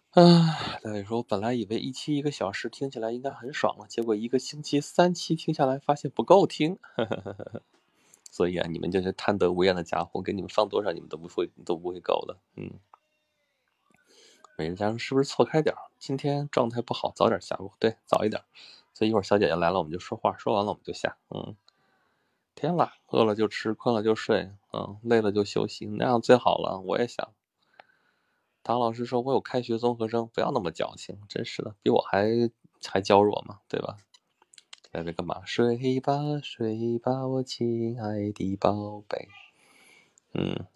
[0.09, 6.79] 啊，大家说，本来以为一期一个小时听起来应该很爽了，结果一个星期三期听下来，发现不够听。
[6.95, 7.61] 呵呵呵
[8.31, 12.39] 所以啊，你们这些贪得无厌的家伙，给你们放多少，你们都不会都不会够的。
[12.55, 12.79] 嗯，
[14.55, 17.73] 每日家人是不是错开点儿今天状态不好，早点下播。
[17.79, 18.43] 对，早一点。
[18.93, 21.17] 所以一会儿小姐姐来了，我们就说话，说完了我们就下。
[21.29, 21.55] 嗯。
[22.55, 26.79] 天啦，饿了就吃，困了就睡，嗯，累了就休息，那样最好了。
[26.85, 27.33] 我也想。
[28.61, 32.27] 唐老师说：“我有开学综合征，不要那么矫情。”真是的，比我还
[32.85, 33.97] 还娇弱嘛，对吧？
[34.91, 35.41] 在这干嘛？
[35.45, 36.13] 睡吧，
[36.43, 39.27] 睡吧，我亲爱的宝贝。
[40.33, 40.67] 嗯，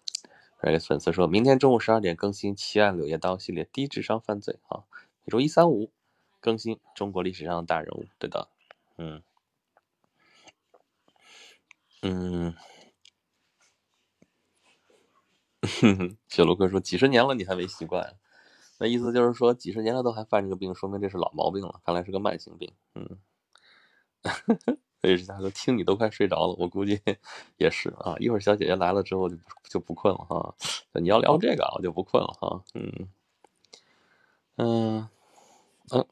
[0.62, 4.84] 有个粉丝说明天中午十二点更新《奇案柳叶刀》系列低智商犯罪啊，
[5.24, 5.92] 每周一、三、五
[6.40, 8.06] 更新中国历史上的大人物。
[8.18, 8.48] 对的，
[8.96, 9.22] 嗯。
[12.00, 12.54] 嗯，
[16.28, 18.16] 小卢哥说几十年了你还没习惯，
[18.78, 22.72] 那意思就是说几十年了都还犯这个病，说明这是老毛病了，看来是个慢性病。
[22.94, 23.18] 嗯，
[25.00, 27.00] 所以大家说听你都快睡着了，我估计
[27.58, 28.14] 也是啊。
[28.18, 29.36] 一会儿小姐姐来了之后就
[29.68, 30.54] 就不困了哈。
[30.94, 32.62] 你要聊这个我就不困了哈。
[32.74, 33.08] 嗯
[34.56, 35.08] 嗯
[35.92, 36.06] 嗯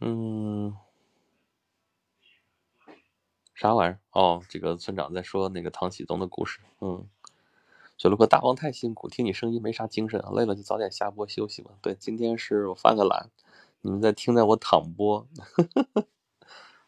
[0.00, 0.76] 嗯。
[3.54, 3.98] 啥玩意儿？
[4.10, 6.58] 哦，这个村长在说那个唐启宗的故事。
[6.80, 7.06] 嗯，
[7.96, 11.70] 小卢哥，大王太辛苦，听你声音没啥精神啊，累了就早点下播休息吧。
[11.80, 13.30] 对，今天是我犯个懒，
[13.80, 15.62] 你们在听在我躺播，呵
[15.94, 16.06] 呵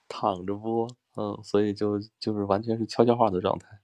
[0.09, 3.81] 躺着播，嗯，所以就就是完全是悄悄话的状态。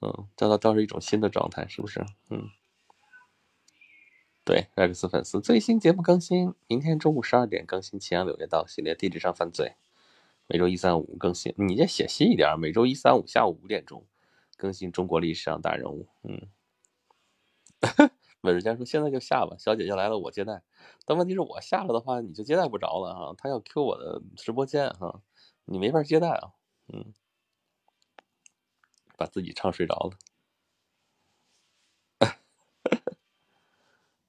[0.00, 2.04] 嗯，这倒倒是一种新的状态，是不是？
[2.30, 2.48] 嗯，
[4.44, 9.74] 对，X 粉丝最新节目更新，明天中午十二点更新《秦阳柳叶道》系列，地址上犯罪。
[10.46, 12.58] 每周一、三、五更新，你这写细一点。
[12.58, 14.04] 每周一、三、五下午五点钟
[14.56, 16.08] 更新中国历史上大人物。
[16.24, 16.48] 嗯，
[18.40, 20.62] 美日家说现在就下吧，小姐姐来了我接待。
[21.04, 23.34] 但问题是我下了的话，你就接待不着了哈。
[23.38, 25.20] 他要 Q 我的直播间哈，
[25.70, 26.52] 你没法接待啊。
[26.92, 27.14] 嗯，
[29.16, 30.18] 把自己唱睡着了。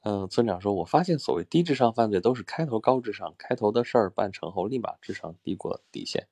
[0.04, 6.28] 嗯，村长说：“我发现所谓低智商犯罪都是开头高智商，开头的事儿办成后立马智商低过底线。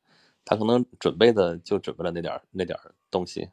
[0.46, 3.50] 他可能准备的就准备了那点儿那点儿东西，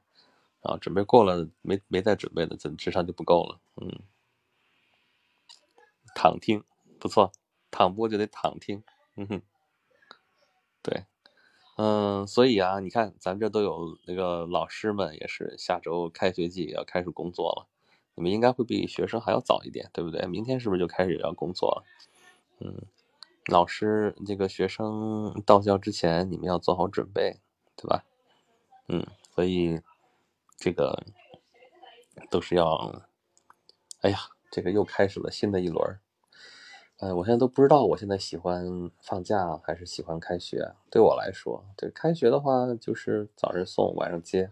[0.60, 3.60] 啊，准备过了没没再准备的，怎智商就不够了？
[3.76, 4.00] 嗯，
[6.14, 6.64] 躺听
[6.98, 7.30] 不错，
[7.70, 8.82] 躺播就得躺听，
[9.16, 9.42] 嗯哼，
[10.82, 11.04] 对，
[11.76, 17.68] 嗯，所以啊，你看咱这都有那个老师们也是下周开学季要开始工作了。”
[18.18, 20.26] 你们应该会比学生还要早一点，对不对？
[20.26, 21.84] 明天是不是就开始要工作了？
[22.60, 22.74] 嗯，
[23.52, 27.40] 老师，这个学生到校之前，你们要做好准备，
[27.76, 28.06] 对吧？
[28.88, 29.78] 嗯，所以
[30.56, 31.04] 这个
[32.30, 33.02] 都是要……
[34.00, 34.18] 哎呀，
[34.50, 35.98] 这个又开始了新的一轮。
[36.98, 40.74] 哎，我现在都不知道，我现在喜欢放假还是喜欢开学？
[40.90, 44.50] 对我来说，对开学的话就是早上送，晚上接。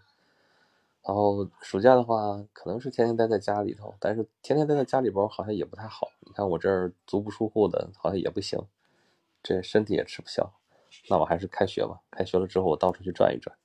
[1.02, 6.08] 然后暑假的话，可能是天天待在家里头，但是天天待在家里边好像也不太好。
[6.20, 8.58] 你看我这儿足不出户的，好像也不行，
[9.42, 10.52] 这身体也吃不消。
[11.08, 13.56] 那我还是开学吧，开学了之后我到处去转一转，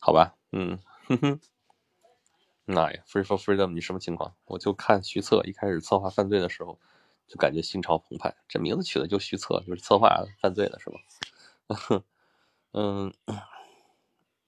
[0.00, 0.34] 好吧？
[0.52, 1.40] 嗯，哼哼。
[2.64, 4.34] 那呀，Free for Freedom，你什么情况？
[4.46, 6.78] 我就看徐策一开始策划犯罪的时候，
[7.26, 8.34] 就感觉心潮澎湃。
[8.48, 10.96] 这名字取的就徐策，就是策划犯罪的是吗？
[12.72, 13.12] 嗯，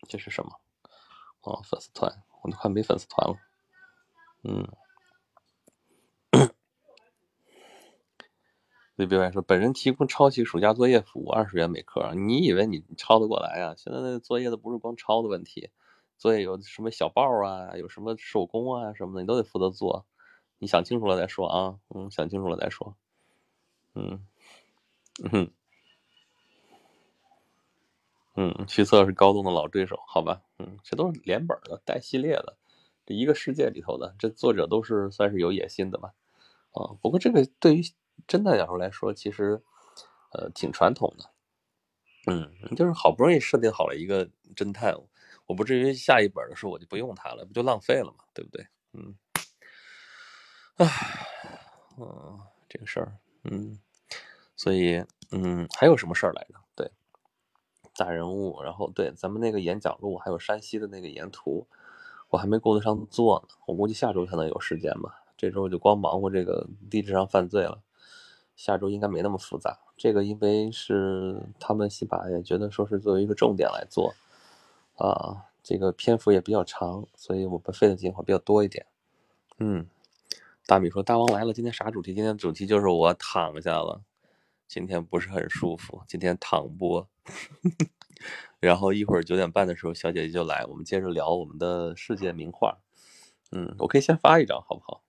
[0.08, 0.52] 这是什么？
[1.42, 3.36] 哦，粉丝团，我都快没粉丝团了。
[4.44, 4.68] 嗯。
[8.96, 12.12] 对别外说，本人提供抄袭暑假作业服务，二十元每科。
[12.16, 13.74] 你以为你抄得过来啊？
[13.76, 15.70] 现在那作业的不是光抄的问题。
[16.16, 20.04] 作业有什么小报啊，有什么手工啊什么的，你都得负责做。
[20.58, 22.96] 你想清楚了再说啊，嗯，想清楚了再说。
[23.94, 24.26] 嗯，
[25.32, 25.50] 嗯，
[28.34, 32.56] 嗯，徐策是高中的老对手，好吧，嗯，这都是连本的带系列的，
[33.06, 36.12] 这一个世界里头的，这作者都是算是有野心的吧？
[36.72, 37.82] 啊，不过这个对于
[38.26, 39.62] 侦探小说来说，其实
[40.32, 41.30] 呃挺传统的。
[42.26, 44.94] 嗯，就是好不容易设定好了一个侦探。
[45.46, 48.24] 我不至于下一本的时候我就不用它了，不就浪费了吗？
[48.34, 48.66] 对不对？
[48.92, 49.14] 嗯，
[50.78, 50.86] 唉，
[51.98, 52.38] 嗯，
[52.68, 53.76] 这个事儿，嗯，
[54.54, 56.54] 所以，嗯，还有什么事儿来着？
[56.76, 56.92] 对，
[57.96, 61.66] 大人物，然后对咱们那个演讲录，还有山西的那个沿途，
[62.28, 63.56] 我还没顾得上做呢。
[63.66, 65.24] 我估计下周才能有时间吧。
[65.36, 67.82] 这周就光忙活这个地质上犯罪了，
[68.54, 69.80] 下周应该没那么复杂。
[69.96, 74.14] 这个因为是他们戏把也觉得说是作为一个重点来做。
[74.94, 78.86] 啊，这个篇幅也比较长，所以我们费的劲会比较多一点。
[79.58, 79.88] 嗯，
[80.68, 82.12] 大米说：“大王来了，今天啥主题？
[82.12, 84.02] 今天主题就是我躺下了，
[84.66, 87.08] 今天不是很舒服，今天躺播。
[88.60, 92.76] 然后一会儿九点半的时候，小姐姐就来，我们接着聊我们的世界名画。
[93.50, 95.02] 嗯，我可以先发一张，好不好？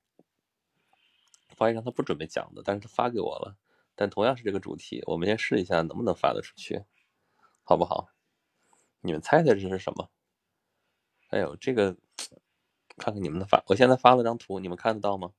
[1.57, 3.57] 发一张他不准备讲的，但是他发给我了，
[3.95, 6.85] 但同样是这个主题，我们先试一下能不能发得出去，
[7.65, 8.07] 好不好？”
[9.03, 10.09] 你们猜猜这是什么？
[11.31, 11.97] 哎呦，这个
[12.95, 15.33] 看看你们的发，我现在发了张图，你们看得到吗？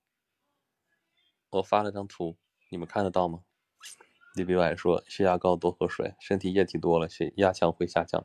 [1.50, 2.36] 我发了张图，
[2.68, 3.42] 你们看得到吗
[4.34, 8.24] ？D B Y 说血压高多喝水，身体液体多了血压强会下降，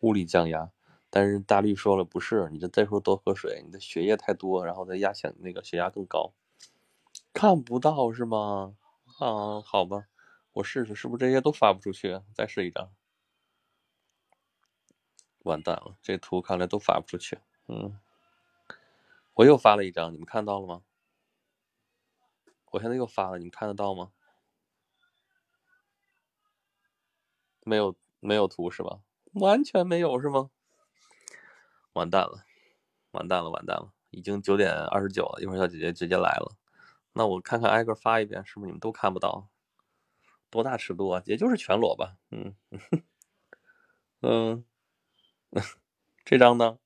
[0.00, 0.70] 物理降压。
[1.10, 6.32] 但是大绿说了不是，你这再说多喝水，你的血液太多，然后再压强那个血压更高。
[7.32, 8.76] 看不到是吗？
[9.18, 10.06] 啊，好吧，
[10.52, 12.20] 我试试，是不是这些都发不出去？
[12.32, 12.90] 再试一张。
[15.42, 17.38] 完蛋了，这图看来都发不出去。
[17.66, 17.98] 嗯，
[19.34, 20.82] 我又发了一张，你们看到了吗？
[22.72, 24.12] 我现在又发了，你们看得到吗？
[27.64, 29.00] 没有，没有图是吧？
[29.34, 30.50] 完全没有是吗？
[31.96, 32.44] 完蛋了，
[33.12, 33.92] 完蛋了，完蛋了！
[34.10, 36.56] 已经九点二十九了，一会儿小姐姐直接来了。
[37.12, 39.48] 那我看看挨个发一遍，是不是你们都看不到？
[40.50, 41.22] 多大尺度啊？
[41.26, 42.16] 也就是全裸吧。
[42.30, 42.54] 嗯，
[44.22, 44.64] 嗯。
[46.24, 46.78] 这张呢，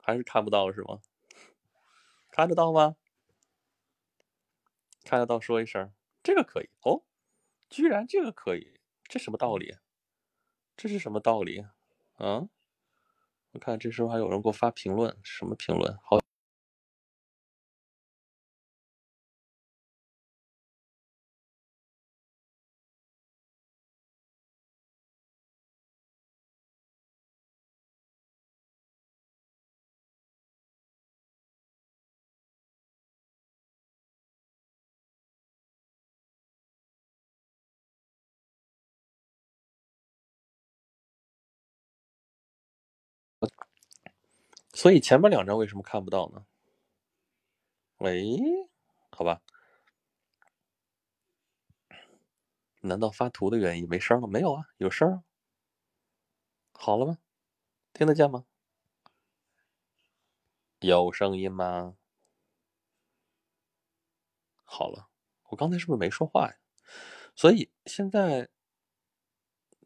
[0.00, 1.00] 还是看不到是吗？
[2.30, 2.96] 看得到吗？
[5.04, 7.02] 看得到说一声，这个可以哦，
[7.68, 9.76] 居然这个可以，这什么道理？
[10.76, 11.64] 这是什么道理？
[12.14, 12.48] 啊？
[13.52, 15.98] 我看这时候还有人给我发评论，什么评论？
[16.02, 16.18] 好。
[44.82, 46.44] 所以前面两张为什么看不到呢？
[47.98, 48.36] 喂，
[49.10, 49.40] 好吧，
[52.80, 54.26] 难道发图的原因没声了？
[54.26, 55.22] 没有啊，有声。
[56.72, 57.18] 好了吗？
[57.92, 58.44] 听得见吗？
[60.80, 61.96] 有声音吗？
[64.64, 65.08] 好了，
[65.50, 66.56] 我刚才是不是没说话呀？
[67.36, 68.48] 所以现在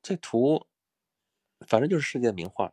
[0.03, 0.67] 这图，
[1.67, 2.73] 反正就是世界名画。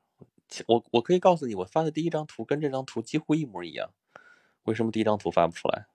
[0.68, 3.92] 我我可以告诉你，我发的第一张图跟这张图几乎一模一样。
[4.64, 5.88] 为什么第一张图发不出来？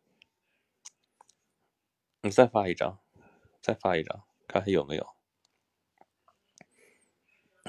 [2.23, 2.99] 你再发一张，
[3.63, 5.07] 再发一张，看看有没有。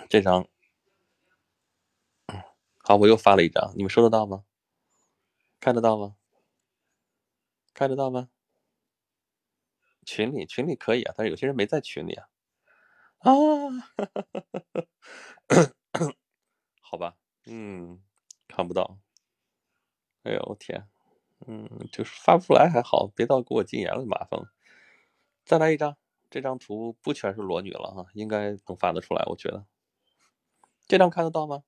[0.10, 0.48] 这张，
[2.80, 4.44] 好，我又发了一张，你们收得到吗？
[5.60, 6.16] 看得到吗？
[7.74, 8.30] 看得到吗？
[10.06, 12.28] 群里群里可以啊，但是有些人没在群里啊。
[13.20, 13.32] 啊。
[16.90, 18.02] 好吧，嗯，
[18.48, 18.98] 看不到。
[20.24, 20.90] 哎呦我天，
[21.46, 24.52] 嗯，就是发不出来还好，别到给我禁言了麻烦了。
[25.46, 25.96] 再来一张，
[26.32, 29.68] 这张图不全是裸女了哈，应该能发得出来，我觉得。
[30.88, 31.64] 这张看得到吗？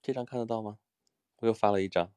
[0.00, 0.78] 这张看得到吗？
[1.38, 2.12] 我又发了一张，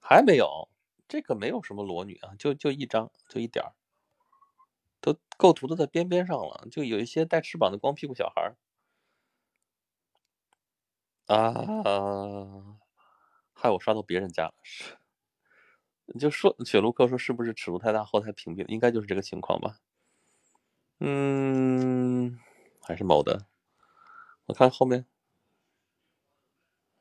[0.00, 0.70] 还没有，
[1.06, 3.74] 这个没有什么裸女啊，就就一张，就一点儿，
[5.06, 8.56] 都构图都在边边上了，就有一些带翅膀的光屁股小孩
[11.26, 11.52] 啊，
[13.54, 14.98] 害我刷到别人家了，是，
[16.18, 19.78] 就说雪卢克说是不是尺度太大，后台屏蔽了，应该就是这个情况吧。
[20.98, 22.40] 嗯，
[22.82, 23.46] 还是某的。
[24.46, 25.06] 我看后面，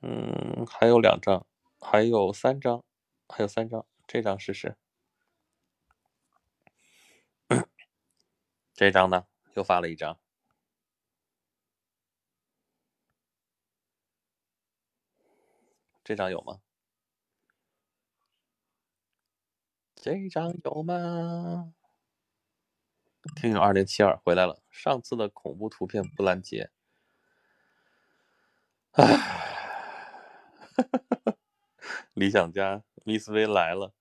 [0.01, 1.47] 嗯，还有两张，
[1.79, 2.83] 还有三张，
[3.27, 3.83] 还有三张。
[4.05, 4.77] 这张试试。
[8.75, 9.25] 这张呢？
[9.53, 10.17] 又发了一张。
[16.05, 16.59] 这张有吗？
[19.95, 21.73] 这张有吗？
[23.35, 26.69] 听友二零七二回来了，上次的恐怖图片不拦截。
[32.13, 33.93] 理想家 Miss V 来了。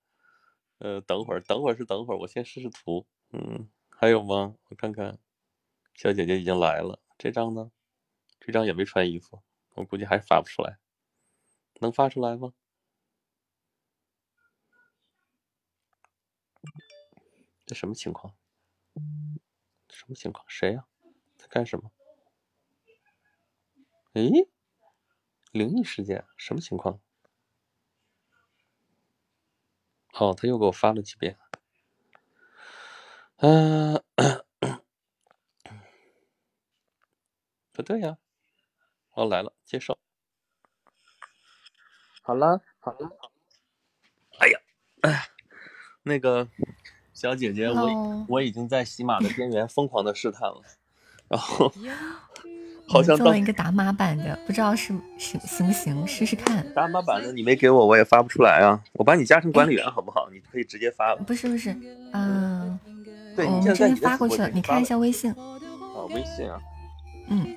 [0.79, 3.07] 呃，等会儿，等会儿是等会儿，我先试试图。
[3.31, 3.69] 嗯，
[4.05, 4.55] 还有吗？
[4.69, 5.17] 我看看，
[5.95, 7.01] 小姐姐已经来了。
[7.17, 7.71] 这张呢？
[8.39, 9.41] 这张也没穿衣服，
[9.73, 10.77] 我估计还发不出来。
[11.79, 12.53] 能发出来吗？
[17.65, 18.35] 这什么情况？
[19.89, 20.45] 什么情况？
[20.47, 20.85] 谁呀？
[21.35, 21.91] 在干什么？
[24.13, 24.47] 诶，
[25.51, 26.25] 灵异事件？
[26.37, 27.01] 什么情况？
[30.13, 31.37] 哦，他又给我发了几遍。
[33.37, 34.01] 嗯，
[37.73, 38.17] 不对呀。
[39.13, 39.97] 哦，来了，接受。
[42.21, 43.11] 好了，好了。
[44.39, 44.59] 哎呀，
[45.01, 45.27] 哎，
[46.03, 46.47] 那个。
[47.13, 50.61] 小姐姐，我我已经在喜马的边缘疯狂的试探了，
[51.29, 51.71] 然后
[52.89, 56.73] 好像做了一个打码版的，不知道是行行不行，试试看。
[56.73, 58.83] 打码版的你没给我，我也发不出来啊！
[58.95, 60.27] 我把你加成管理员好不好？
[60.29, 61.15] 你可以直接发。
[61.15, 61.71] 不是不是，
[62.11, 62.44] 嗯，
[63.35, 65.31] 对，我们这边发过去了，你看一下微信。
[65.31, 66.59] 啊，微信啊。
[67.27, 67.55] 嗯。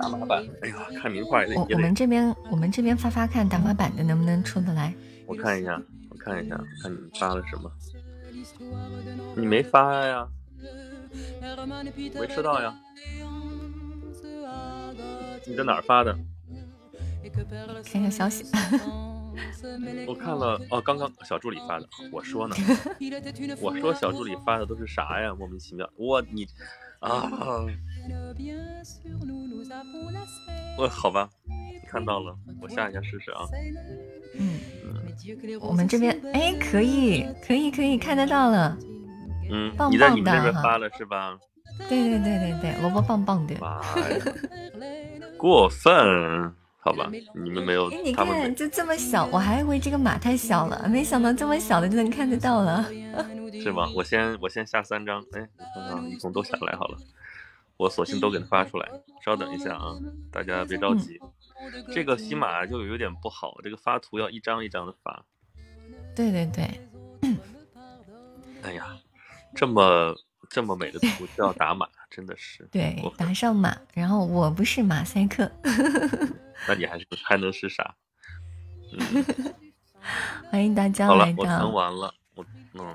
[0.00, 1.60] 打码版，哎呀，看名画也得。
[1.60, 4.94] 我我们这边我们这边发发看打码版的能不能出得来？
[5.26, 5.80] 我看一下。
[6.08, 7.70] 我看一下，看你发了什么？
[9.36, 10.26] 你没发呀？
[12.14, 12.74] 没收到呀？
[15.46, 16.16] 你在哪儿发的？
[17.84, 18.46] 看一下消息。
[20.06, 21.88] 我看了，哦，刚刚 小助理发的。
[22.10, 22.54] 我说呢？
[23.60, 25.34] 我说小助理发的都是啥呀？
[25.38, 25.88] 莫名其妙。
[25.96, 26.46] 我你
[27.00, 27.30] 啊？
[30.78, 31.28] 我好吧，
[31.88, 33.40] 看到了，我下一下试试啊。
[34.38, 34.58] 嗯。
[35.60, 38.76] 我们这边哎，可以，可以，可以看得到了。
[39.50, 40.62] 嗯，棒棒的哈。
[40.62, 41.38] 发了是吧？
[41.88, 43.54] 对对对对对，萝卜棒棒的。
[45.38, 45.92] 过分，
[46.84, 47.08] 好吧？
[47.32, 52.84] 你们没有，你看就这么小，我还以为这个码太小了，没想到这么小的就能看得到了。
[53.62, 53.88] 是吗？
[53.94, 56.98] 我先我先下三张，哎，看看一共都下来好了，
[57.76, 58.90] 我索性都给它发出来。
[59.24, 59.94] 稍等一下啊，
[60.32, 61.20] 大家别着急。
[61.94, 65.24] 这个喜马就有点不好，这个发图要一张一张的发。
[66.16, 66.68] 对对对。
[68.64, 68.96] 哎呀，
[69.54, 70.16] 这么
[70.50, 72.68] 这么美的图就要打码，真的是。
[72.70, 75.50] 对，打上马，然后我不是马赛克。
[76.68, 77.94] 那你还是还能是啥？
[80.50, 81.38] 欢迎大家来到。
[81.38, 82.44] 我存完了，我
[82.74, 82.94] 嗯。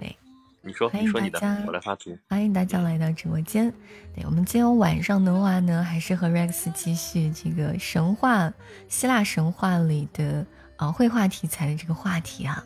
[0.61, 2.17] 你说，欢迎大家，我来发图。
[2.27, 3.73] 欢迎大家来到直播间。
[4.13, 8.53] 对我们今天晚上的话呢，还是和 Rex 继续这个神话，
[8.89, 12.61] 希腊神话里的啊绘画题材的这个话题啊，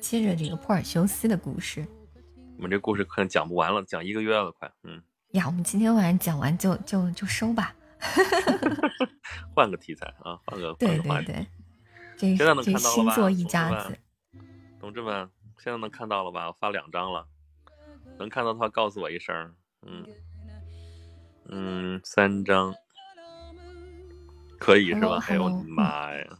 [0.00, 1.84] 接着这个珀尔修斯的故事。
[2.58, 4.70] 我们这故事可能讲不完了，讲一个月了，快。
[4.84, 5.02] 嗯。
[5.32, 7.74] 呀，我们今天晚上讲完就就就收吧。
[9.54, 11.46] 换个题材啊，换个对对对，
[12.36, 13.98] 这这星座一家子，
[14.80, 15.28] 同志们，
[15.58, 16.48] 现在能看到了吧？
[16.48, 17.26] 我发两张了。
[18.18, 19.54] 能看到的话，告诉我一声。
[19.86, 20.06] 嗯
[21.48, 22.74] 嗯，三张
[24.58, 25.24] 可以是吧？
[25.28, 26.38] 哎呦我的妈呀！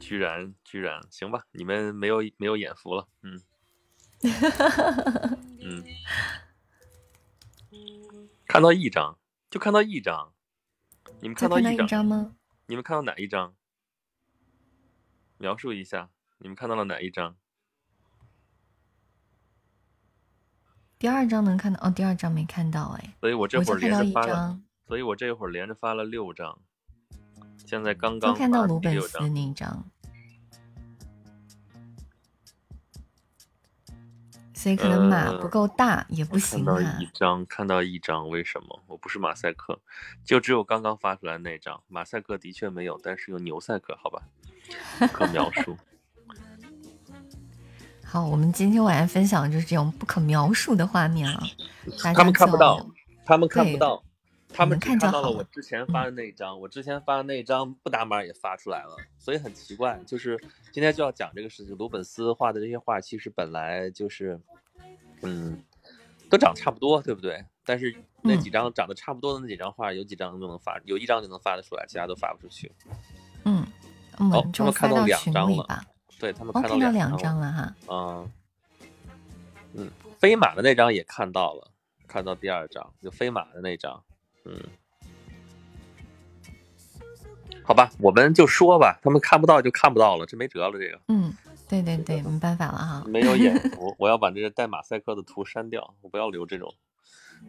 [0.00, 1.42] 居然居然行吧？
[1.52, 3.06] 你们没有没有眼福了。
[3.22, 3.40] 嗯
[5.60, 5.84] 嗯，
[8.46, 9.18] 看到一张
[9.50, 10.32] 就看到一张，
[11.20, 12.36] 你们看到一张吗？
[12.66, 13.54] 你们看到哪一张？
[15.38, 17.36] 描述一下，你们看到了哪一张？
[20.98, 26.58] 第二张能看到哦，第二张没看到哎，所以我这会儿连着发了，所以我这会儿连着发了六张，
[27.66, 29.18] 现在刚刚看到鲁本斯。
[29.28, 29.84] 那一张，
[34.64, 37.06] 所以可能码呃不够大也不行看到啊一。
[37.12, 38.80] 张，看到一张，为什么？
[38.86, 39.78] 我不是马赛克，
[40.24, 41.78] 就只有刚刚发出来那张。
[41.86, 44.22] 马赛克的确没有，但是有牛赛克，好吧？
[44.98, 45.76] 不可描述。
[48.02, 51.42] 好，我们今天晚上分享的就是这种不可描述的画面啊，
[52.02, 52.86] 大家他们看不到，
[53.26, 54.02] 他们看不到，
[54.54, 60.00] 他们只看到了我之前发的那一张，我之前发的那一张不打码也发出来了，所以很奇怪。
[60.06, 60.38] 就是
[60.72, 64.40] 今天就要讲这个事情，鲁本斯画的这些画其实本来就是，
[65.22, 65.60] 嗯，
[66.30, 67.44] 都长差不多，对不对？
[67.66, 72.70] 但是那嗯几张长得差不多的那几张画，有几张就能发，有一张就能发得出来，其他都发不出去。
[73.44, 73.66] 嗯，
[74.30, 75.84] 我哦他们看到两张了吧。
[76.20, 77.74] 对他们哦，看到两两张了哈。
[77.88, 78.30] 嗯，
[79.74, 79.90] 嗯，
[80.20, 81.72] 飞马的那张也看到了，
[82.06, 84.02] 看到第二张，就飞马的那张，
[84.44, 84.60] 嗯，
[87.62, 91.00] 好吧，我们就说吧，他们看不到就看不到了，这没辙了，这个。
[91.08, 91.32] 嗯，
[91.68, 93.04] 对对对，没办法了哈。
[93.06, 96.74] 没有眼福， 我要把这个带马赛克的图删掉，我不要留这种，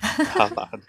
[0.00, 0.80] 他妈的，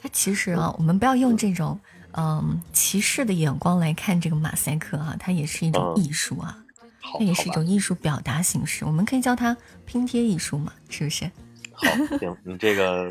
[0.00, 1.80] 它其实啊，我们不要用这种
[2.12, 6.02] 嗯歧视的眼光来看这个马赛克啊，它也是一种嗯。
[6.02, 6.62] 艺术啊，
[7.00, 9.56] 好，它也是一种艺术表达形式，我们可以叫它
[9.86, 11.30] 拼贴艺术嘛，是不是？
[11.72, 11.86] 好，
[12.18, 13.10] 行，你这个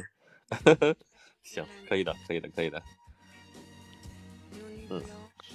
[1.54, 2.82] 行，可以的，可以的，可以的。
[4.90, 5.02] 嗯，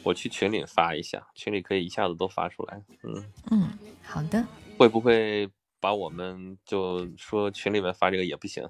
[0.03, 2.83] 我去群里发一下，群里可以一下子都发出来。
[3.03, 4.45] 嗯，嗯，好的。
[4.77, 5.49] 会不会
[5.81, 8.69] 把我们就说群里面发这个也不行？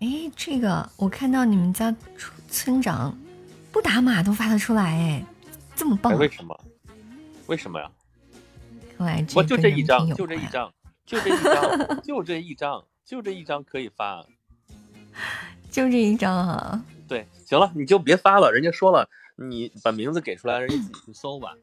[0.00, 3.16] 哎，这个我看到你们家村村长
[3.70, 5.24] 不打码都发得出来，哎，
[5.74, 6.16] 这么棒！
[6.18, 6.60] 为什么？
[7.46, 7.90] 为什么呀？
[8.96, 10.72] 看来我就这一张，就这一张，
[11.06, 14.26] 就这一张，就这一张，就这一张可以发。
[15.70, 16.84] 就这一张啊。
[17.08, 21.56] 对，行了，你就别发了，人家说了，你把名字给出来，人家自己去搜吧。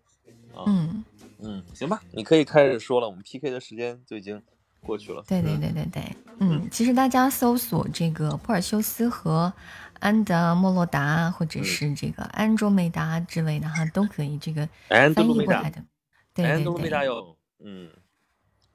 [0.53, 1.03] 啊，嗯，
[1.39, 4.41] 嗯，行吧，你可以开始说了，我们 PK 的时间就已经
[4.81, 5.23] 过去了。
[5.27, 6.03] 对对嗯，对对对，
[6.39, 9.53] 嗯，其实大家搜索这个珀尔修斯和
[9.99, 14.37] 安德莫洛达，或者嗯是这个安卓美达之类的哈，都可以。
[14.39, 15.83] 这个翻译过来的，
[16.33, 17.89] 对安对对，德鲁梅达有，嗯，嗯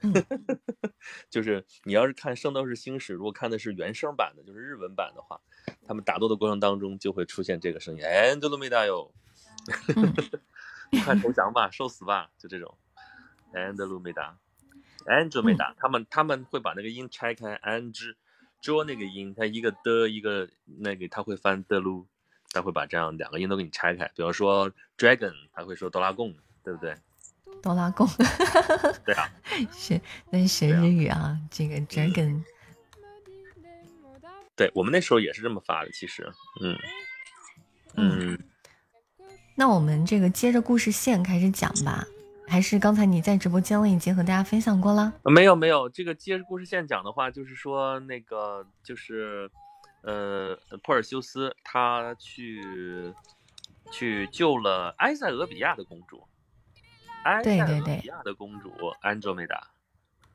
[1.31, 5.41] 就是你要是看《圣斗士星矢》，如果看的是原声版的，就是日文版的话，
[5.87, 9.13] 他们打斗的过程当中就会出现这个声音，安德鲁梅达有，
[9.97, 10.13] 嗯。
[11.07, 12.77] 快投降吧，受死吧，就这种，
[13.55, 14.37] 安德鲁梅达，
[15.07, 15.57] 安德梅嗯。
[15.57, 18.15] 达，他们他们会把那个音拆开，安之
[18.61, 22.05] 捉那个音，它一个的，一个那个，他会翻的噜，
[22.51, 26.95] 他会把这样两个音都给你拆开，比方说 dragon，他会说哆啦贡，对不对？
[27.63, 28.09] 哆啦贡。
[29.05, 29.31] 对啊，
[29.73, 30.01] 是
[30.31, 30.81] 那学对啊。
[30.83, 32.43] 日语啊，这个 dragon，
[34.57, 36.79] 对我们那时候也是这么发的，其实，嗯
[37.95, 38.39] 嗯，
[39.55, 42.07] 那我们这个接着故事线开始讲吧，
[42.47, 45.13] 还是刚才你在直播间里已经和大家分享过了？
[45.25, 49.51] 没有没有，这个接着故事线讲的话，就是说那个就是，
[50.03, 53.13] 呃，珀尔修斯他去
[53.91, 56.27] 去救了埃塞俄比亚的公主，
[57.25, 59.69] 埃塞俄对对对比亚的公主安卓美达。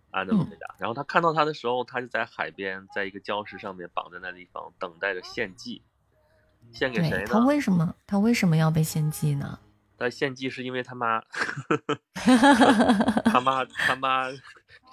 [0.10, 5.84] 安德鲁梅达，然后他看到他的时候，他就在海边，在一个礁石上面绑在那地方，等待着献祭。
[6.72, 7.18] 献给谁呢？
[7.18, 9.60] 对他为什么他为什么要被献祭呢？
[9.98, 11.22] 他献祭是因为他妈，
[13.26, 14.28] 他妈他妈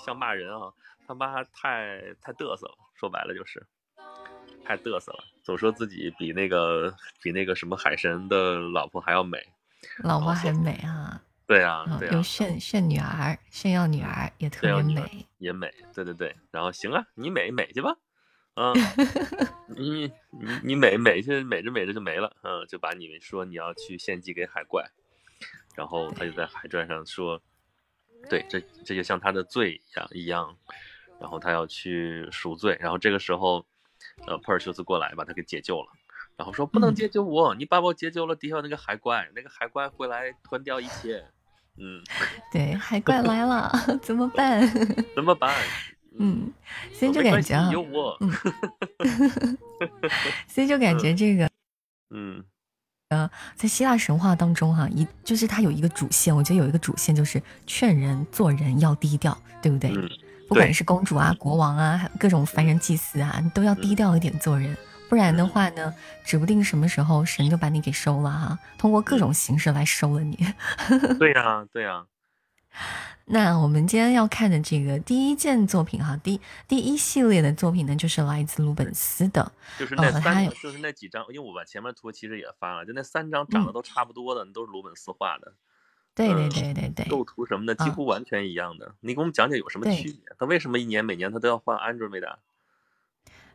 [0.04, 0.72] 像骂人啊，
[1.06, 3.64] 他妈太太嘚瑟了，说白了就是
[4.64, 9.38] 太嘚瑟了，总说自己比那个比那个什么海神的老婆还要美。
[9.98, 15.26] 老婆哦很美啊，对啊啊，对啊又，炫炫女儿，炫耀女儿也特别美。
[15.38, 16.34] 也美，对对对。
[16.50, 17.96] 然后行啊，你美美去吧，
[18.54, 18.72] 嗯，
[19.68, 24.84] 你你你美美去美着美着就没了，嗯，就把你说你要去献祭给海怪，
[25.74, 27.40] 然后他就在海传上说，
[28.30, 30.56] 对，这这就像他的罪一样一样，
[31.20, 33.66] 然后他要去赎罪，然后这个时候，
[34.26, 35.88] 呃，珀尔修斯过来把他给解救了。
[36.36, 41.24] 然后说不能嗯解救我，你把我解救了，底下那个海怪，那个海怪会来吞掉一切，
[41.78, 42.02] 嗯，
[42.52, 43.70] 对，海怪来了，
[44.02, 44.60] 怎么办？
[45.14, 45.54] 怎么办？
[46.18, 46.52] 嗯，
[46.92, 48.16] 所以就感觉啊，有我，
[50.46, 51.48] 所以就感觉这个
[52.10, 52.42] 嗯
[53.56, 59.90] 在希腊神话当中哈、一就是它有一个主线，我觉得有一个主线就是劝人做人要低调，对不对？
[59.94, 60.08] 嗯，
[60.48, 64.76] 不管是公主啊、国王啊，还有各种凡人祭司啊，你都要低调一点做人，
[65.08, 65.94] 不然的话呢，
[66.24, 70.36] 指不定什么时候神就把你给收了哈、通过各种形式来收了你。
[71.18, 72.04] 对呀、对呀、
[73.26, 85.52] 那我们今天要看的这个第一件作品哈，第第一系列的作品呢，就是来自鲁本斯的，就是那三，就是那几张，因为我把前面图其实也发了，就那三张长得都差不多的，都是鲁本斯画的。
[86.14, 88.94] 对对对对对，构图什么的几乎完全一样的。
[89.00, 90.20] 你给我们讲讲有什么区别？
[90.38, 92.38] 他为什么一年每年他都要换安卓美达？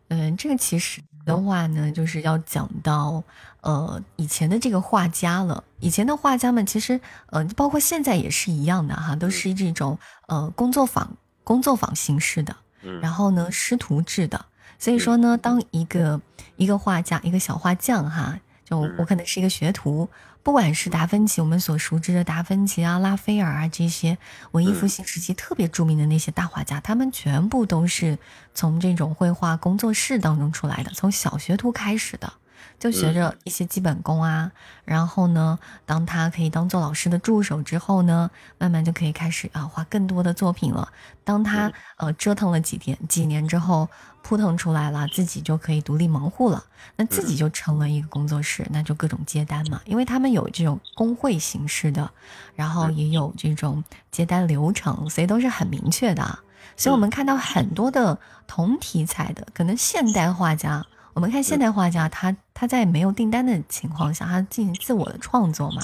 [0.10, 3.24] 嗯，这个其实的话呢，就是要讲到
[3.62, 5.64] 呃以前的这个画家了。
[5.80, 9.98] 以前的画家们其实呃，包括现在也是一样的哈，都是这种
[10.28, 12.56] 呃工作坊工作坊形式的，
[13.02, 14.46] 然后呢师徒制的。
[14.78, 16.20] 所以说呢，当一个
[16.58, 20.10] 一个画家一个小画匠哈，就我可能是一个学徒。
[20.42, 24.18] 不管是达芬奇，我们所熟知的达芬奇啊、拉斐尔啊这些
[24.52, 28.18] 文艺复兴时期特别著名的那些大画家，他们全部都是
[28.54, 32.34] 从这种绘画工作室当中出来的，从小学徒开始的。
[32.80, 34.52] 就学着一些基本功啊，
[34.86, 40.92] 然后呢，当他可以当做老师的助手之后呢，慢慢就可以开始啊画更多的作品了。
[41.24, 43.88] 当他呃折腾了几天几年之后，
[44.22, 46.64] 扑腾出来了，自己就可以独立门户了。
[46.96, 52.10] 那自己就成了一个工作室，那就各种接单嘛，因为他们有这种工会形式的，
[52.56, 56.40] 然后也有这种接单流程，所以都是很明确的。
[56.76, 60.86] 所以我们看到很多的同题材的，可能现代画家。
[61.14, 65.82] 我们看现代画家，他他在没有订单的情况下，他进行自我的创作嘛。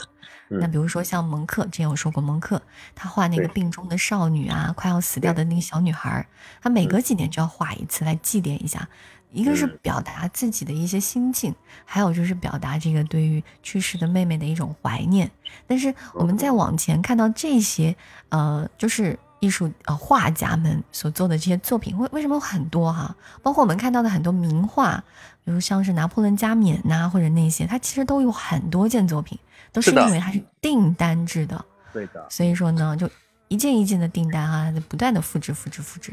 [0.48, 2.62] 那比如说像蒙克，之前我说过，蒙克
[2.94, 6.26] 他画那个病中的少女啊，快要死掉的那个小女孩，
[6.62, 8.88] 他每隔几年就要画一次来祭奠一下。
[9.32, 11.54] 一个是表达自己的一些心境，
[11.84, 15.30] 还有就是表达这个对于去世的妹妹的一种怀念。
[15.68, 17.96] 但是我们再往前看到这些，
[18.30, 19.18] 呃，就是。
[19.46, 23.16] 艺术呃画家们所做的这些作品，为为什么很多哈？
[23.44, 25.04] 包括我们看到的很多名画，
[25.44, 29.38] 比如像是拿破仑加冕呐，或者那些，它其实都有很多件作品，
[29.72, 31.64] 都是因为它是订单制的。
[31.94, 32.26] 对的。
[32.30, 33.08] 所以说呢，就
[33.48, 36.12] 一件一件的订单啊，不断的复制、复制、复制。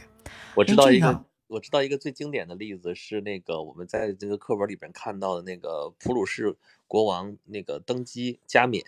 [0.54, 6.54] 我知道一个，我知道一个最经典的例子是那个我们在这个课本里边看到的那个普鲁士
[6.86, 8.84] 国王那个登基加冕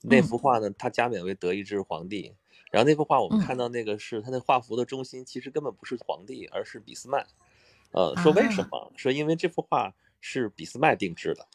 [0.00, 2.32] 那幅画呢，他加冕为德意志皇帝。
[2.72, 7.26] 然后那幅画，我们看到那个是他那画幅的中心，其实根本不是皇帝，而是俾斯麦。
[7.90, 8.92] 呃，说为什么？
[8.96, 9.92] 说因为这幅画
[10.22, 11.46] 是俾斯麦定制的。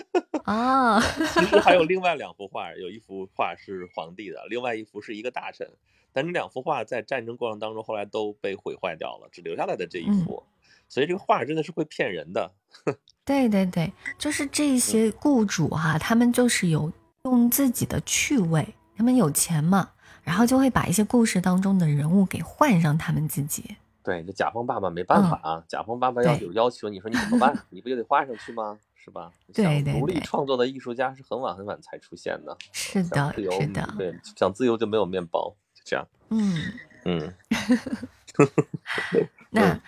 [0.44, 0.98] 啊，
[1.34, 5.70] 其实还有另外两幅画，有一幅画是皇帝的，另外一幅是一个大臣。
[6.10, 10.42] 但这两幅画在战争过程当中后来都被毁坏掉了，只留下来的这一幅。
[10.88, 12.50] 所以这个画真的是会骗人的。
[13.26, 16.90] 对对对，就是这些雇主哈，他们就是有
[17.24, 18.66] 用自己的趣味，
[18.96, 19.90] 他们有钱嘛。
[20.22, 23.76] 然后就会把一些故事当中的人物给换上他们自己。
[24.02, 27.56] 对，这甲方爸爸没办法啊，甲方爸爸要有要求，你说你怎么办？
[27.70, 28.76] 你不就得画上去吗？
[28.96, 29.30] 是吧？
[29.54, 30.00] 对对对。
[30.00, 32.56] 独立创作的艺术家是很晚很晚才出现的。
[32.72, 33.94] 是的，是的。
[33.96, 36.04] 对，想自由就没有面包，就这样。
[36.30, 36.72] 嗯
[37.06, 37.34] 嗯。
[39.50, 39.80] 那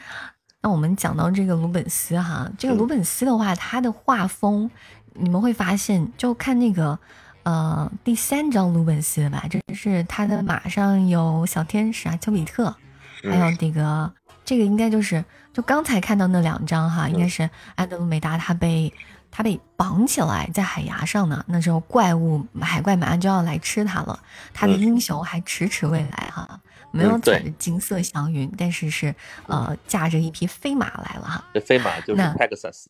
[0.60, 4.70] 那我们讲到这个鲁本斯哈，这个鲁本斯的话，他的画风
[5.14, 6.98] 你们会发现，就看那个。
[7.44, 12.74] 呃，第三张鲁本斯的吧，这是他的马上有小天使啊，丘比特，
[13.22, 14.10] 还有这个，
[14.46, 15.22] 这个应该就是
[15.52, 18.90] 就刚才看到那两张哈，应该是安德鲁美达他被
[19.30, 24.18] 他被绑起来在海崖上呢，那时候怪物海怪马上就要来吃他了，
[24.54, 26.58] 他的英雄还迟迟未来哈，
[26.90, 29.14] 没有踩着金色祥云，但是是
[29.48, 32.86] 呃驾着一匹飞马来了哈，这飞马就是 Pegasus，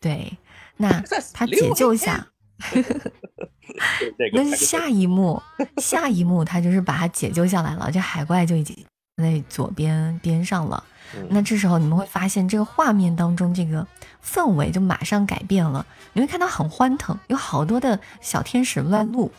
[0.00, 0.36] 对，
[0.76, 1.00] 那
[1.32, 2.26] 他解救下。
[4.32, 5.40] 那下一幕，
[5.76, 8.76] 下一幕他就是把他解救下来了，这海怪就已经
[9.16, 10.82] 在左边边上了。
[11.30, 13.86] 那这时候你们会发现，这个画面当中这个
[14.22, 19.30] 氛围就马上改变了，你会看到很欢腾，有好多的小天使乱入。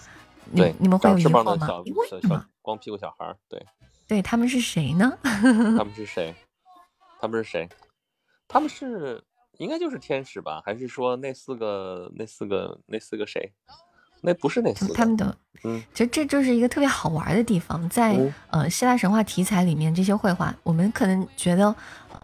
[0.55, 1.67] 对，你们会有疑惑吗？
[1.95, 2.45] 为什么？
[2.61, 3.63] 光屁股小孩儿，对，
[4.07, 5.17] 对他们是谁呢？
[5.21, 6.33] 他们是谁？
[7.21, 7.69] 他们是谁？
[8.47, 9.23] 他们是。
[9.59, 10.61] 应该就是天使吧？
[10.65, 13.51] 还是说那四个、那四个、那四个谁？
[14.21, 14.93] 那不是那四个。
[14.93, 18.17] 他们的，嗯，其实这就是一个特别好玩的地方，在
[18.49, 21.75] 呃希腊神话题材里面，这些绘画，我们可能觉得，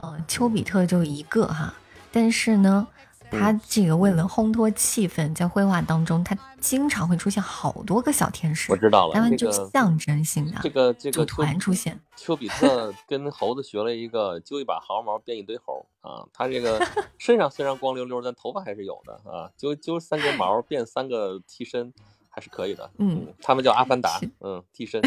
[0.02, 1.74] 呃，丘比特就一个哈，
[2.12, 2.88] 但是呢。
[3.32, 8.72] 他这个为了烘托气氛，在绘画当中，他经常会出现好多个小天使。
[8.72, 12.00] 我知道了，他们就象征性的这个这个突然出现。
[12.16, 16.80] 丘比特跟猴子学了一个揪一把毫毛变一堆猴啊，他这个
[17.18, 21.94] 身上虽然光溜溜，但头发还是有的啊，揪揪三根毛变三个替身
[22.30, 22.90] 还是可以的。
[23.00, 25.02] 嗯，他们叫阿凡达，嗯，替身，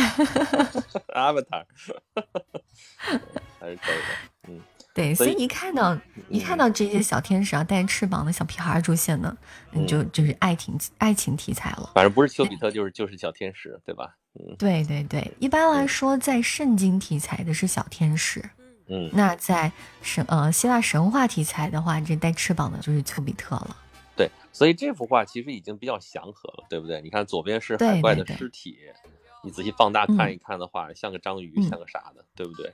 [1.14, 1.64] 阿凡达，
[3.58, 4.48] 还是可以的。
[4.48, 4.60] 嗯。
[4.98, 5.96] 对，所以一看到
[6.28, 9.36] 一看到这些小天使啊，带翅膀的小屁孩出现呢，
[9.70, 11.92] 你就就是爱情爱情题材了。
[11.94, 14.16] 反正不是丘比特，就是就是小天使，对吧？
[14.34, 18.42] 嗯，对对对，一般来说，在圣经题材的是小天使，
[18.88, 19.70] 嗯，那在
[20.02, 23.76] 神呃希腊神话题材的话，这带翅膀的就是丘比特了。
[24.16, 27.00] 对，所以这幅画其实已经比较祥和了，对不对？
[27.00, 28.76] 你看左边是海怪的尸体，
[29.44, 32.72] 你仔细放大看一看的话，像个章鱼，像个啥的，对不对？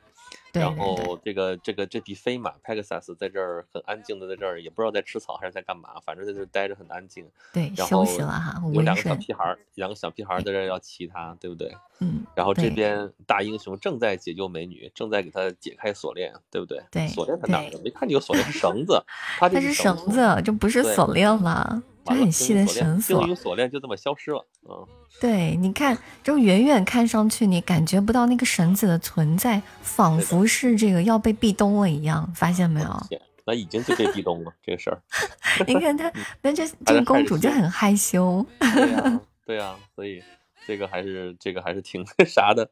[0.53, 7.27] 然后这个这个这匹飞马 Pegasus 在这儿很安静的在这儿，也不知道在吃草还是在干嘛，反正在这待着很安静。
[7.53, 8.63] 对，休息了哈。
[8.73, 11.75] 有两个小屁孩，两个小屁孩在这儿要骑它，对不对？
[12.01, 12.25] 嗯。
[12.35, 16.83] 然后这边大英雄正在解救美女，正在给她解开锁链，对不对？
[16.91, 17.09] 对。
[17.09, 17.79] 锁链在哪呢？
[17.83, 19.03] 没看见有锁链，是绳子。
[19.39, 21.83] 它是绳子，就不是锁链了。
[22.05, 24.47] 就很细的绳索，锁链就这么消失了。
[24.69, 24.87] 嗯，
[25.21, 33.07] 对，你看，就远远看上去，你感觉不到那个绳子的存在，仿佛是这个要被壁咚了一样，发现没有？
[33.47, 35.03] 那已经就被壁咚了，这个事儿。
[35.69, 38.45] 你看他，那这这个公主就很害羞。
[38.59, 40.23] 对呀，对呀，所以
[40.67, 42.71] 这个还是这个还是挺 啥的。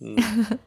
[0.00, 0.16] 嗯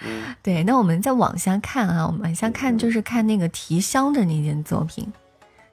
[0.00, 5.10] 嗯，对，那我们再往下看啊，我们往下看就是看那个提香的那件作品。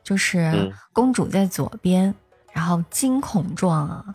[0.06, 2.14] 就是公主在左边，
[2.54, 4.06] 然后惊恐状啊，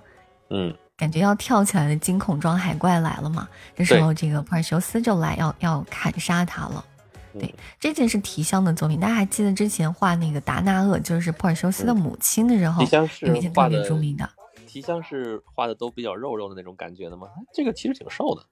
[0.49, 3.47] 嗯，感觉要跳起来的惊恐状海怪来了嘛。
[3.77, 6.85] 这时候这个普尔修斯就来要要砍杀他了。
[7.33, 12.83] 对，这件是提香的作品，大家还记得之前画那个达纳厄，就是普尔修斯的母亲的时候，
[13.21, 14.29] 有一件特别著名的。
[14.73, 17.27] 提香是画的都比较肉肉的那种感觉的吗？
[17.53, 18.47] 这个其实挺瘦的。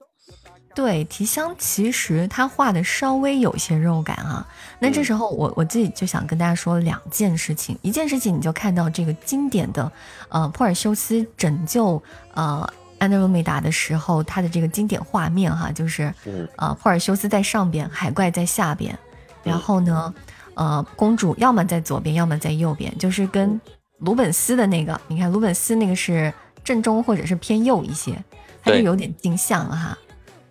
[0.75, 4.45] 对，提香其实他画的稍微有些肉感啊。
[4.79, 9.89] 那这时候我我自己就想跟大家说两件事情，一件事情你就看到这个经典的，
[10.27, 12.03] 呃，珀尔修斯拯救
[12.33, 16.13] 呃安德罗美达的时候，他的这个经典画面哈，就是
[16.57, 18.99] 呃珀尔修斯在上边，海怪在下边，
[19.41, 20.13] 然后呢，
[20.55, 23.59] 呃公主要么在左边，要么在右边，就是跟。
[23.99, 26.33] 鲁本斯的那个，你看鲁本斯那个是
[26.63, 28.21] 正中或者是偏右一些，
[28.63, 29.97] 他就有点镜像了哈。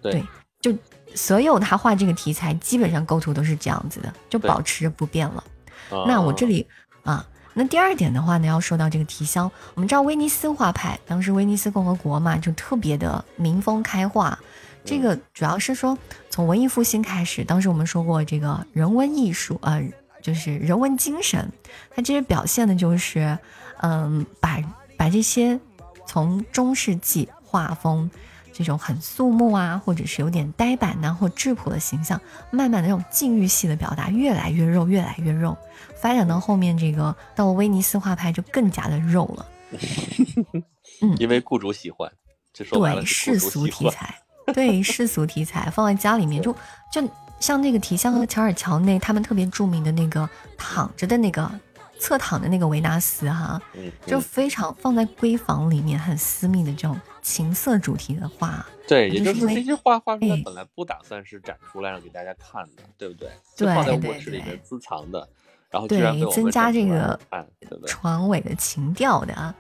[0.03, 0.23] 对，
[0.61, 0.73] 就
[1.15, 5.43] 所有他画这个题材，基本上构图都是这样子的，就保持着不变了。
[6.07, 6.67] 那我这里
[7.03, 14.39] 啊，那第二点的话呢，要说到这个提香，我们知道威尼斯画派，当时威尼斯共和国嘛，就特别的民风开化。
[14.85, 15.97] 这个主要是说
[16.31, 19.81] 从文艺复兴开始，当时我们说过这个人文艺术啊。
[20.29, 21.51] 就是人文精神，
[21.89, 23.39] 它其实表现的就是，
[23.81, 24.63] 嗯，把
[24.99, 25.59] 把这些
[26.07, 28.11] 从中世纪画风
[28.53, 32.21] 这种很肃穆啊，或者是有点呆板呐或质朴的形象，
[32.51, 35.57] 慢慢的这种禁欲系的表达越来越肉，越来越肉，
[35.97, 39.47] 发展到后面这个到了威尼斯画派就更加的肉了。
[41.01, 42.13] 嗯，因为雇主喜欢，
[42.53, 44.15] 对 世俗题材，
[44.53, 46.55] 对世俗题材放在家里面就
[46.93, 47.03] 就。
[47.41, 51.51] 像那个提香和乔尔乔内，他们特别著名的那个躺着的那个
[51.99, 53.61] 侧躺的那个维纳斯哈，
[54.07, 58.65] 就非常放在闺房里面很私密的这种情色主题的画。
[58.87, 63.29] 对，也就是这些画画出来本来不打算是展出来让给大家看的，对不对？
[63.57, 65.29] 对，放在卧室里面私藏的，
[65.71, 66.01] 然后对
[66.33, 69.55] 增加这个对床尾的情调的。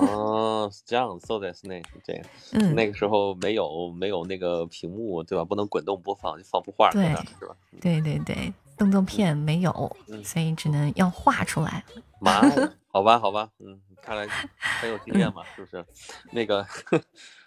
[0.00, 5.44] 哦，是这样，so that's 那这样，嗯，那个时候没有没有那个屏幕，对吧？
[5.44, 7.04] 不能滚动播放，就放幅画，对，
[7.38, 7.54] 是吧？
[7.80, 11.84] 对对对，动作片没有，所以只能要画出来。
[12.20, 14.26] 妈呀， 好吧好吧，嗯，看来
[14.58, 15.84] 很有经验嘛，是不是？
[16.30, 16.66] 那个，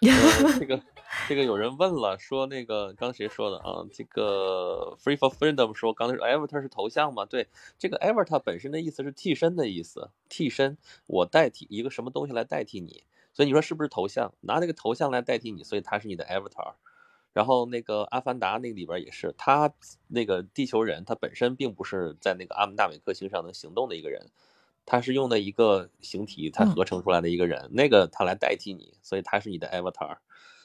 [0.58, 0.80] 这个。
[1.26, 3.86] 这个有人问了，说那个刚谁说的啊？
[3.90, 7.24] 这个 Free for Freedom 说，刚才说 Avatar 是头像吗？
[7.24, 7.48] 对，
[7.78, 14.34] 这个 Avatar 本身的意思是替身的意思，替身，我代替一个什么东西来代替你，所以你说是不是头像？
[14.40, 16.74] 拿那个头像来代替你，所以他是你的 Avatar。
[17.32, 19.72] 然后那个阿凡达那个里边也是，他
[20.08, 24.26] 那个地球人，他本身并不是在那个阿姆大美克星上能行动的一个人，
[24.84, 30.18] 他是用的一个形体，他合成出来的一个人，那个他来代替你，所以他是你的 Avatar。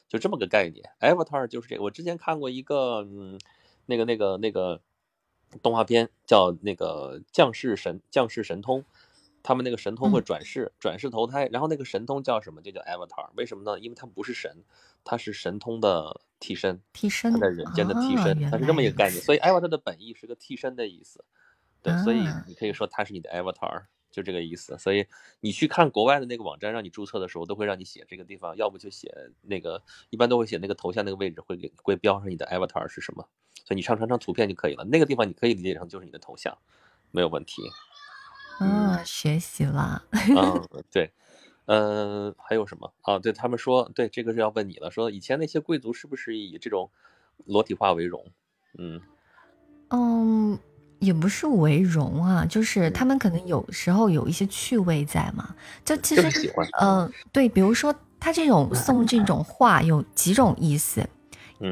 [0.10, 1.84] 就这么个概念，Avatar 就是这个。
[1.84, 3.39] 我之前看过一个，嗯，
[3.86, 4.82] 那个、那个、那个
[5.62, 8.82] 动画片，叫那个《降世神降世神通》，
[9.43, 12.60] 他们那个神通会转世，转世投胎，然后那个神通叫什么？
[12.60, 13.30] 就叫 Avatar。
[13.36, 13.80] 为什么呢？
[13.80, 14.64] 因为它不是神，
[15.03, 19.22] 它是神通的替身，替身在人间的替身，它是这么一个概念。
[19.22, 21.24] 所以 Avatar 的本意是个替身的意思，
[21.84, 23.84] 对，所以你可以说它是你的 Avatar。
[24.12, 25.05] 就这个意思，所以
[25.39, 33.28] 你去看国外的那个网站，让你注册的时候，都会让你写这个地方，要不就写那个，一般都会写那个头像那个位置，会给会标上你的 avatar 是什么，
[33.66, 34.84] 所以你上传张图片就可以了。
[34.86, 36.57] 那个地方你可以理解成就是你的头像，
[37.12, 37.62] 没有问题。
[38.60, 40.03] 啊，学习了。
[40.12, 41.12] 嗯，对，
[41.66, 43.20] 嗯，还有什么啊？
[43.20, 46.89] 对他们说，对这个是要问你了，说以前那些贵族是不是以这种
[47.45, 48.26] 裸体化为荣？
[48.78, 49.01] 嗯。
[49.91, 50.60] 嗯，
[50.99, 55.55] 也不是为荣啊，就是他们可能有时候有一些趣味在嘛。
[55.83, 61.07] 就其实，嗯，对，比如说他这种送这种画有几种意思，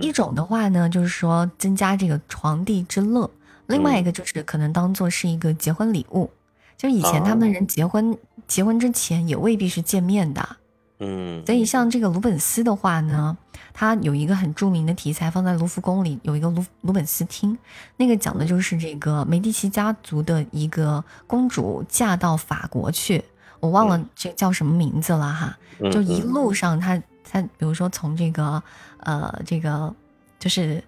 [0.01, 3.29] 一种的话呢，就是说增加这个床地之乐；
[3.67, 6.29] 另外一个就是可能当做是一个结婚礼物。
[6.77, 8.17] 就以前他们人结婚
[8.47, 10.57] 结婚之前也未必是见面的。
[10.99, 13.37] 嗯，所以像这个鲁本斯的话呢，
[13.73, 17.57] 他有一个很著名的题材放在卢浮宫里，有一个卢鲁本斯厅，
[17.97, 23.23] 那个讲的就是这个梅第奇家族的一个公主嫁到法国去，
[23.59, 25.57] 我忘了这叫什么名字了哈，
[25.91, 28.61] 就一路上他他比如说从这个
[28.99, 29.93] 呃这个
[30.39, 30.83] 就是。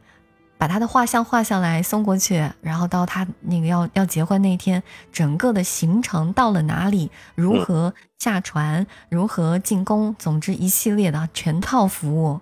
[0.59, 12.41] 把他的画像画下来送过去，然后到他那个要要结婚那天，整个的行程到了哪里，如何下船，如何进宫，总之一系列的全套服务。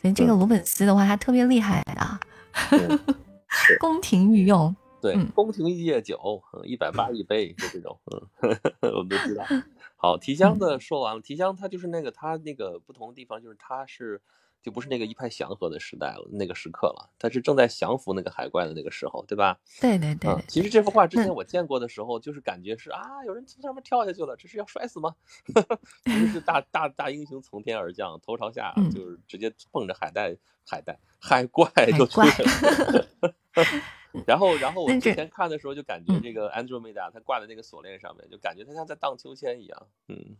[0.00, 2.18] 所以这个鲁本斯的话，他特别厉害啊，
[3.78, 4.74] 宫廷御用。
[5.02, 8.00] 对，宫廷夜酒，一百八一杯，就这种，
[8.40, 8.58] 嗯，
[8.96, 9.44] 我们都知道。
[9.96, 14.22] 好，提香的说完了，提香他就是那个他那个不同的地方，就是他是。
[14.62, 19.58] 就不是那个一派祥和的时代了，那个时刻了，他是正在降服那个海怪的那个时候，对吧？
[19.80, 20.34] 对对对。
[20.48, 25.14] 其实这幅画之前我见过的时候，就是感觉是啊，有人从上面跳下去了，这是要摔死吗？
[26.04, 30.36] 就是大大大英雄从天而降，头朝下就是直接蹦着海带
[30.66, 33.06] 海带海怪就出来了。
[34.26, 39.86] 然后，然后我之前看的时候就感觉这个 Andromeda 它挂在那个锁链上面，就感觉它像在荡秋千一样。
[40.08, 40.36] 嗯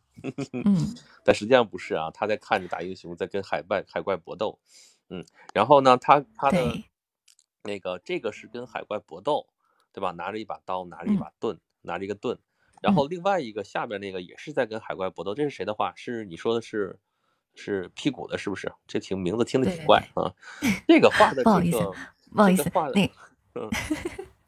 [0.52, 0.94] 嗯，
[1.24, 4.58] 但实际上不是啊，他在看着大英雄在跟海怪海怪搏斗。
[5.10, 6.76] 嗯，然后呢，他他的
[7.62, 9.46] 那个这个是跟海怪搏斗，
[9.92, 10.10] 对吧？
[10.12, 12.38] 拿着一把刀，拿着一把盾，拿着一个盾。
[12.80, 15.92] 然后另外一个下边那个也是在跟海怪搏斗，这是谁的话？
[15.96, 16.98] 是你说的是
[17.54, 18.72] 是屁股的，是不是？
[18.86, 20.32] 这挺名字听着挺怪啊。
[20.86, 21.78] 这个画的不好意思，
[22.30, 23.10] 不好意思，那。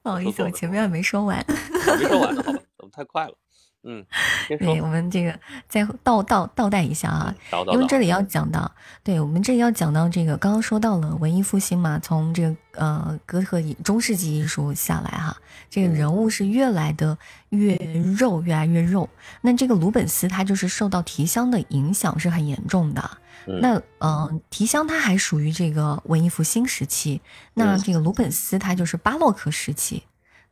[0.02, 1.44] 不好意思， 我前面没说完。
[1.48, 3.34] 没说完，好吧，怎么太快了？
[3.82, 4.04] 嗯，
[4.46, 7.34] 对，我们这个再倒倒倒带一下啊，
[7.72, 8.70] 因为这里要讲到，
[9.02, 15.34] 对我们这里要讲到这个，刚刚说到了文艺复兴嘛，从这个呃哥特中世纪艺术下来哈，
[15.70, 17.16] 这个人物是越来的
[17.48, 17.74] 越
[18.18, 19.08] 肉，越来越肉。
[19.40, 23.10] 那这个鲁本斯他就是受到提香的影响是很严重的。
[23.46, 27.22] 那嗯，提香他还属于这个文艺复兴时期，
[27.54, 30.02] 那这个鲁本斯他就是巴洛克时期。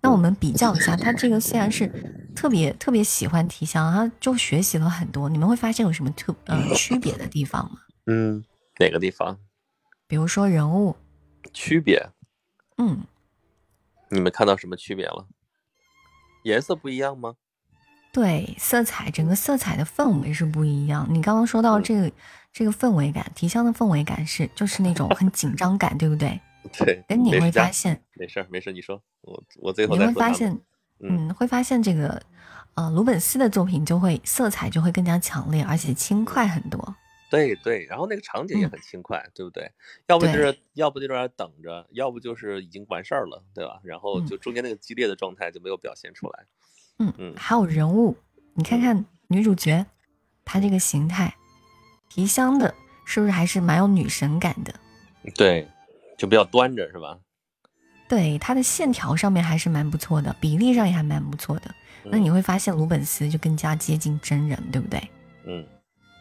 [0.00, 1.86] 那我们比较一下，他这个虽然是
[2.34, 5.28] 特别特别喜欢提香，他就学习了很多。
[5.28, 7.78] 你们会发现有什么特呃区别的地方吗？
[8.06, 8.44] 嗯，
[8.78, 9.38] 哪个地方？
[10.06, 10.96] 比如说人物
[11.52, 12.10] 区别。
[12.76, 13.02] 嗯，
[14.10, 15.26] 你们看到什么区别了？
[16.44, 17.34] 颜色不一样吗？
[18.12, 21.06] 对，色彩整个色彩的氛围是不一样。
[21.10, 22.10] 你刚刚说到这个
[22.52, 26.40] 这个氛围感，提香的氛围感是就是那种很紧张感，对不对？
[26.78, 27.04] 对。
[27.08, 30.58] 哎，你会发现没事儿没事儿，你说我我最后你会发现，
[31.00, 32.20] 嗯，会发现这个
[32.74, 36.96] 呃鲁本斯的作品就会色彩就会更加强烈，而且轻快很多。
[37.30, 39.70] 对对，然后那个场景也很轻快，对不对？
[40.06, 43.78] 要不就是要不就在那等着，要不就是已经完事儿了，对吧？
[43.82, 46.46] 然后就中间那个激烈的状态就没有表现出来。
[47.00, 48.16] 嗯嗯，还有人物，
[48.54, 49.84] 你看看女主角，
[50.44, 51.34] 她这个形态，
[52.08, 54.74] 提香的，是不是还是蛮有女神感的？
[55.36, 55.68] 对，
[56.18, 57.16] 就比较端着，是吧？
[58.06, 61.74] 对，它的线条上面还是蛮不错的，比例上也还蛮不错的。
[62.04, 65.10] 那你会发现鲁本斯就更加接近真人，对不对？
[65.46, 65.64] 嗯，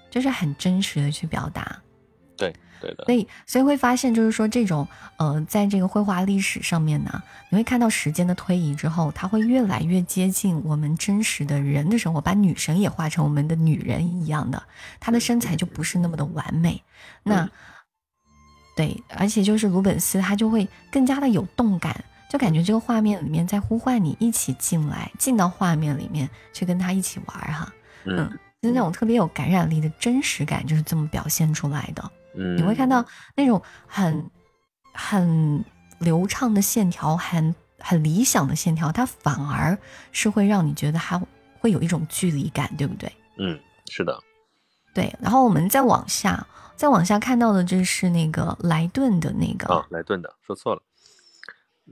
[0.09, 1.77] 就是很真实的去表达。
[2.37, 2.53] 对。
[2.79, 4.87] 对的，所以所以会发现，就是说这种
[5.17, 14.61] 呃，在这个绘画历史上面呢，你会看到时间的推移之后，它会越来越接近我们真实的人的生活，把女神也画成我们的女人一样的，
[14.99, 16.83] 她的身材就不是那么的完美。
[17.23, 17.49] 那
[18.77, 27.73] 对，而且就是鲁本斯，他就会更加的有动感，就感觉这个画面里面在呼唤你一起进来，进到画面里面去跟他一起玩哈。
[28.05, 28.29] 嗯，
[28.61, 32.11] 就是那种特别有感染力的真实感，就是这么表现出来的。
[32.39, 33.03] 嗯你会看到
[33.35, 34.23] 那种很
[34.93, 35.65] 很
[35.97, 39.75] 流畅的线条，很很理想的线条，它反而
[40.11, 41.19] 是会让你觉得还
[41.59, 43.11] 会有一种距离感，对不对？
[43.39, 43.59] 嗯，
[43.89, 44.15] 是的。
[44.93, 46.45] 对，然后我们再往下，
[46.77, 50.81] 再往下看到的这是那个莱顿的那个啊，莱顿的说错了。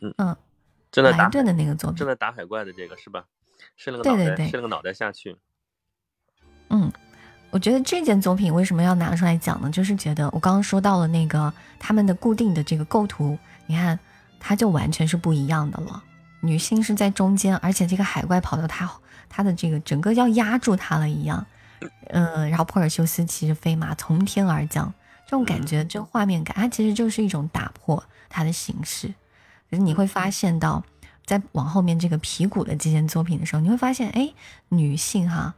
[0.02, 0.38] 嗯嗯，
[0.92, 3.26] 正在莱顿的那个作品，正在打海怪的这个是吧？
[3.76, 5.36] 伸了个脑袋，伸了个脑袋下去。
[6.70, 6.90] 嗯。
[7.52, 9.72] 我觉得这件作品为什么要拿出来讲呢？
[9.72, 13.98] 就是觉得我刚刚说到了那个他们的固定的这个构图，你看
[14.42, 16.04] 它就完全是不一样的了。
[16.42, 18.92] 女性是在中间，而且这个海怪跑到她，
[19.30, 21.46] 她的这个整个要压住她了一样。
[22.08, 24.94] 嗯，然后珀尔修斯骑着飞马从天而降，
[25.26, 29.08] 这种感觉，这画面感，它其实就是一种打破它的形式。
[29.70, 30.84] 可是你会发现到，
[31.26, 34.32] 在往后面这个皮古的这件作品的时候，你会发现，哎，
[34.70, 35.54] 女性哈，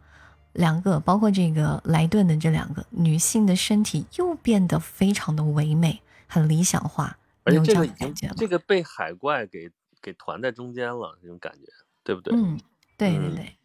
[0.53, 9.70] 两个包括这个莱顿的这两个女性的身体又变得非常的唯美，很理想化，而且有样这个被海怪给
[10.01, 11.68] 给团在中间了，这种感觉，
[12.03, 12.34] 对不对？
[12.34, 12.57] 嗯，
[12.95, 13.57] 对对嗯对，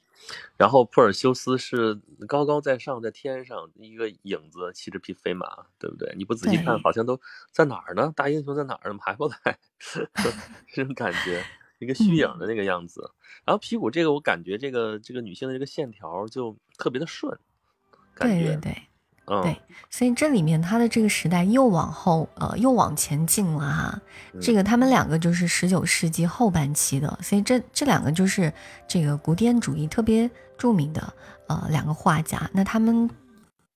[0.56, 6.14] 然后珀尔修斯是高高在上，在天上一个影子骑着匹飞马，对不对？
[6.16, 7.20] 你不仔细看，好像都
[7.50, 8.12] 在哪儿呢？
[8.14, 8.90] 大英雄在哪儿？
[8.90, 9.58] 怎么还不来？
[10.72, 11.44] 这种感觉，
[11.78, 13.10] 一个虚影的那个样子。
[13.44, 17.36] 然后皮骨这个，我感觉这个这个女性的这个线条就特别的顺，
[18.14, 18.82] 感觉，对对对。
[19.32, 24.00] 嗯，对所以这里面他的这个时代又往后，呃，又往前进了哈。
[24.40, 28.52] 这个他们两个就是十九世纪后半期的，所以这这两个就是
[28.86, 31.12] 这个古典主义特别著名的
[31.46, 32.50] 呃两个画家。
[32.52, 33.08] 那他们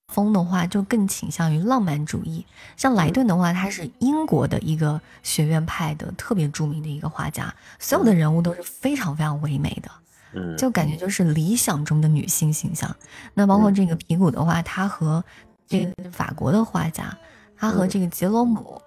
[0.09, 2.45] 风的话就更倾向于浪漫主义，
[2.77, 9.91] 像莱顿的话，他是英国的一个学院派的特别著名的一个画家，所有的人物都是非常非常唯美的。
[10.33, 12.95] 嗯，就感觉就是理想中的女性形象。
[13.35, 15.25] 那包括这个皮古的话，他和
[15.69, 17.17] 这个法国的画家，
[17.57, 18.81] 他和这个杰罗姆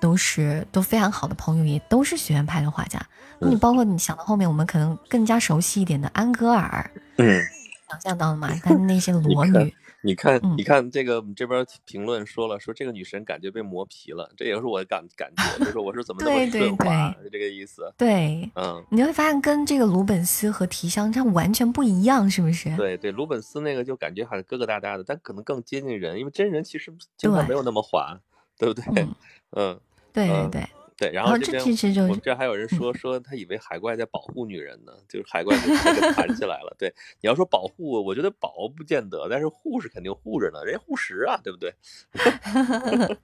[0.00, 3.00] 都是都非常好的朋友，也都是学院派的画家。
[3.38, 7.42] 那你包括你想到后面，我们可能更加熟悉一点的安格尔，嗯。
[7.88, 8.50] 想象到了吗？
[8.64, 9.72] 他那些裸女，
[10.06, 17.92] 你看，嗯你看这个我们这边评论说了，说这个女神感觉被磨皮了，这也是我感感觉，就是我是怎么那么对对顺滑，是这个意思。
[17.98, 22.74] 对，嗯，你会发现跟这个鲁本斯和提香这样完全不一样，是不是？
[22.76, 28.16] 对对，鲁本斯那个就感觉好像疙疙瘩瘩的，但可能更接近人，因为真人其实经常没有那么滑，
[28.56, 28.84] 对不对？
[29.02, 29.14] 嗯，
[29.56, 29.80] 嗯，
[30.12, 31.10] 对对嗯对，对。
[31.12, 35.68] 然然后这这边我们这还有人说说他以为海怪在保护女人呢，就是海怪给
[36.12, 36.74] 弹起来了。
[36.78, 41.74] 对，你要说保护，我觉得保不见得，但是护是肯定护着呢，人家护食啊，对不对？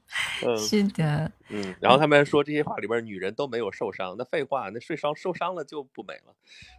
[0.44, 6.34] 嗯是的，嗯，然后他们说这些话里边女人都没有受伤，那废话，那受伤受伤了就不美了，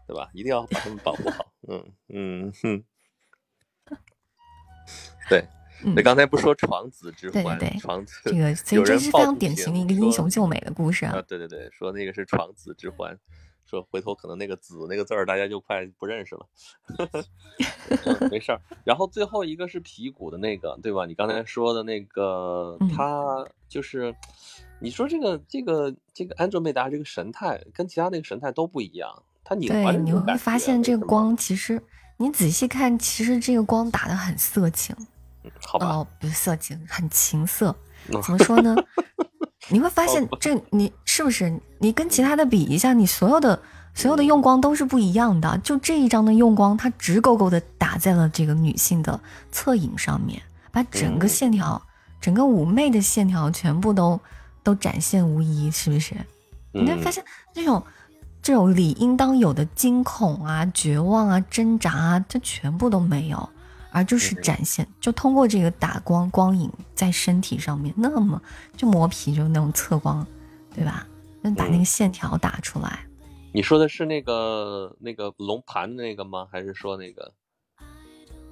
[0.07, 0.29] 对吧？
[0.33, 1.51] 一定要把她们保护好。
[1.67, 2.83] 嗯嗯哼，
[5.29, 5.62] 对，嗯
[5.95, 11.21] 那，刚才不说床子之欢，对对对床子这个所以这是非常典型的一个英雄救美的故事啊啊，。
[11.27, 13.17] 对对对，说那个是床子之欢，
[13.65, 16.45] 说回头可能那个子那个字儿大家就快不认识了，
[18.05, 18.61] 嗯没事儿。
[18.83, 21.05] 然后最后一个是皮鼓的那个，对吧？
[21.05, 24.13] 你刚才说的那个，嗯他就是
[24.79, 31.81] 你说这个这个这个安卓美达这个神态跟其他那个神态都不一样，它拧巴对，你着那种感会发现这个光其实
[32.17, 35.07] 你仔细看，其实这个光打的很色情，嗯
[35.65, 35.87] 好吧？
[35.87, 37.75] 哦，不是色情，很情色。
[38.09, 38.75] 嗯怎么说呢？
[39.69, 43.57] 你会发现这你是不是你跟其他的比一下，你所有的
[43.93, 45.57] 所有的用光都是不一样的。
[45.59, 49.17] 就这一张的用光，它直勾勾的打在了这个女性的
[49.51, 50.41] 侧影上面，
[50.71, 51.81] 把整个嗯线条、
[52.19, 54.19] 整个妩媚的线条全部都
[54.63, 56.13] 都展现无遗，是不是？
[56.73, 57.23] 你会发嗯现
[57.53, 57.81] 这种
[58.41, 63.49] 这种理应当有的惊恐啊、绝望啊、挣扎啊，这全部都没有，
[63.93, 68.41] 而就是嗯展现，就通过这个打光光影在身体上面，那么
[68.75, 70.25] 就磨皮就那种侧光，
[70.73, 71.07] 对吧？
[71.41, 73.05] 能把那嗯个线条打出来。
[73.53, 76.47] 你说的是那个那个龙盘的那个吗？
[76.51, 77.31] 还是说那个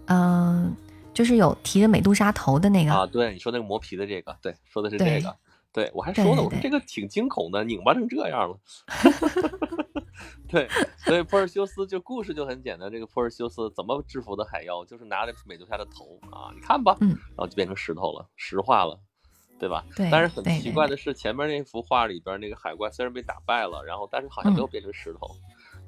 [0.06, 0.76] 嗯、
[1.14, 3.08] 就是有提着美杜莎头的那个，啊？
[3.08, 5.36] 对，你说那个磨皮的这个，对，说的是这个。
[5.74, 8.60] 对，我还说呢，我说这个挺惊恐的，拧巴成这样了。
[10.47, 18.99] 对，所以珀尔修斯就故事就很简单，这个珀尔修斯怎么制服的海妖，就是拿着美杜莎的头啊，你看吧，嗯然后就变成石头了，石化了，
[19.59, 19.86] 对吧？
[19.95, 25.28] 对但是很奇怪的是，前面那幅画里边那个海怪虽然被打败了，然后但是好像没有嗯变成石头，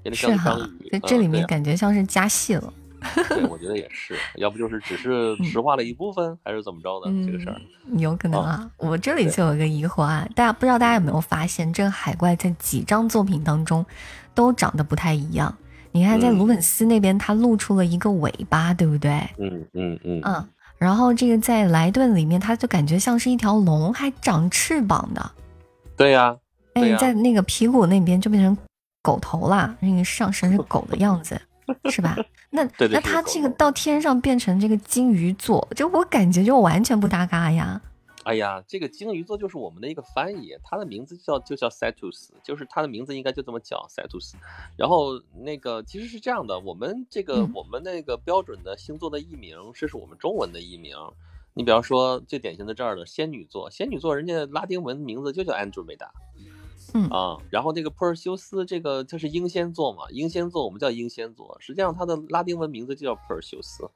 [0.01, 0.89] 变成是像哈章鱼。
[0.89, 2.74] 这这里面感觉像是加戏了。
[3.30, 7.60] 对，我觉得也是，要不就是只是石化了一部分，还是怎么着的、这个事儿？
[7.88, 8.70] 嗯，有可能啊。
[8.78, 13.86] 我这里就有一个疑惑啊，大家不知道大家有没有发现，这个海怪在几张作品当中
[14.34, 15.54] 都长得不太一样。
[15.91, 19.12] 你看，在嗯鲁本斯那边，它露出了一个尾巴，对不对？
[19.38, 20.49] 嗯嗯嗯嗯。
[20.80, 25.32] 然后这个在莱顿里面，它就感觉像是一条龙，还长翅膀的。
[25.95, 26.36] 对呀、
[26.74, 28.58] 对哎，呀在那个皮骨那边就变成
[29.04, 31.39] 狗头啦，那个上身是狗的样子，
[31.91, 32.18] 是吧？
[32.54, 37.82] 那那它是个狗头这个到天上变成这个金鱼座，就我感觉就完全不搭嘎呀。
[38.26, 44.36] 哎呀，这个金鱼座就是我们的一个翻译，它的名字叫就叫 Cetus，就是它的名字应该就这么叫 Cetus。
[44.78, 50.95] 然后那个其实是这样的，我们这个、嗯我们那个标准的星座的译名，这是我们中文的译名。
[51.54, 56.08] 你比方说最典型的这儿的仙女座，仙女座人家拉丁文名字就叫 Andromeda。
[56.94, 63.89] 嗯啊，然后这个珀尔修斯，这个它是英仙座嘛，英仙座我们叫英仙座，实际上它的拉丁文名字就叫珀尔修斯，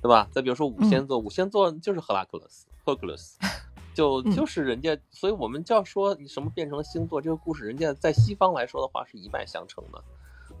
[0.00, 0.28] 对吧？
[0.30, 3.38] 再比如说五仙座，五仙座就是赫拉克勒斯，赫克勒斯，
[3.94, 10.02] 就嗯就是人家，所以我们就要说你什么变成了星座这个故事，人家在西方来说的话是一脉相承的。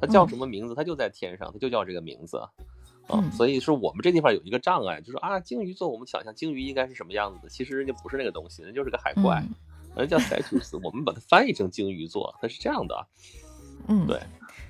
[0.00, 0.74] 它叫嗯什么名字？
[0.74, 2.48] 它就在天上，它就叫这个名字啊。
[3.12, 9.44] 嗯所以是我们这地方有一个障碍，就是啊，鲸鱼座我们想象鲸鱼应该是什么样子的，其实人家不是那个东西，人家就是个海怪，
[9.94, 13.02] 嗯人家叫 Cetus， 我们把它翻译成鲸鱼座，它是这样的啊。
[13.88, 14.20] 嗯，对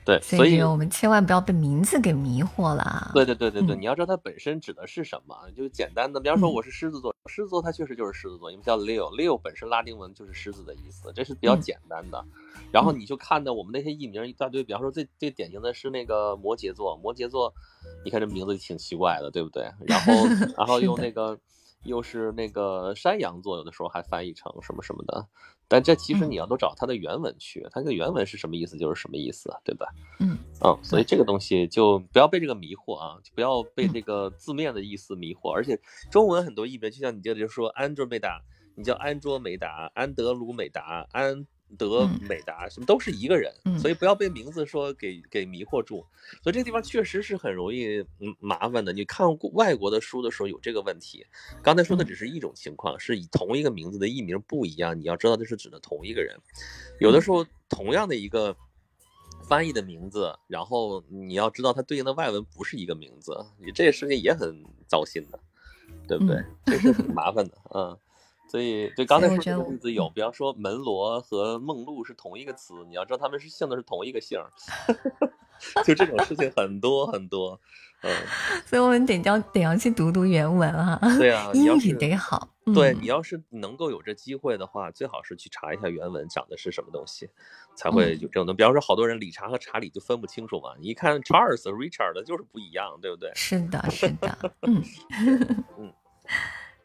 [0.04, 3.10] 对，所所以我们千万不要被名字给迷惑了啊。
[3.12, 12.24] 对对对对对，嗯你要知道它本身指的是什么，就简单的，比方说嗯我是狮子座，狮子座它确实就是狮子座，因为叫 Leo，Leo 本身拉丁文就是狮子的意思，这是比较嗯简单的。
[12.72, 17.52] 然后你就看到我们那些艺名一大堆，比方说最最典型的是那个摩羯座，摩羯座，
[18.04, 19.70] 你看这名字挺奇怪的，对不对？
[19.86, 20.12] 然后
[20.56, 21.36] 然后用那个
[21.84, 25.26] 又是那个山羊座，有的时候还翻译成什么什么的，
[25.66, 29.86] 但这其实嗯你要都找它的原文去，它这个原文是什么意思就是什么意思，对吧？
[30.18, 35.50] 嗯嗯，所以这个东西就不要被这个迷惑啊，就不要被嗯这个字面的意思迷惑。
[35.50, 38.42] 而且中文很多译名，就像你这里就说安卓美达，
[38.76, 41.46] 你叫安卓美达、安德鲁美达、安
[41.76, 46.04] 德嗯美达，什么都是一个人，嗯所以不要被名字说给给迷惑住。
[46.42, 48.92] 所以这个地方确实是很容易嗯麻烦的。
[48.92, 51.26] 你看过外国的书的时候有这个问题，
[51.62, 56.36] 刚才说的嗯只是一种情况，是以同一个名字的译名不一样，你要知道这是指的同一个人。
[57.00, 58.56] 有的时候同样的一个
[59.48, 65.40] 翻译的名字，然后你要知道它对应的外文不是一个名字，你这个事情也很糟心的，
[66.06, 66.36] 对不对？
[66.36, 67.98] 嗯这是很麻烦的，嗯。
[68.50, 74.50] 所以，对刚才说这所以我觉得个例子有，比方说门罗和梦露是同一个词，你要知道他们是姓的是同一个姓儿，
[75.84, 77.60] 就这种事情很多很多，
[78.02, 78.10] 嗯，
[78.66, 82.48] 所以我们得要得要去读读原文啊，对啊， 英语得好。
[82.48, 87.28] 嗯对你要是能够有这机会的话，最好是去查一下原文讲的是什么东西，
[87.74, 88.58] 才会有这种东西。
[88.58, 93.32] 比方说，好多人理查和查理就分不清楚嘛，你一看 Charles、Richard 就是不一样，对不对？
[93.34, 94.84] 是的，是的，嗯
[95.78, 95.92] 嗯。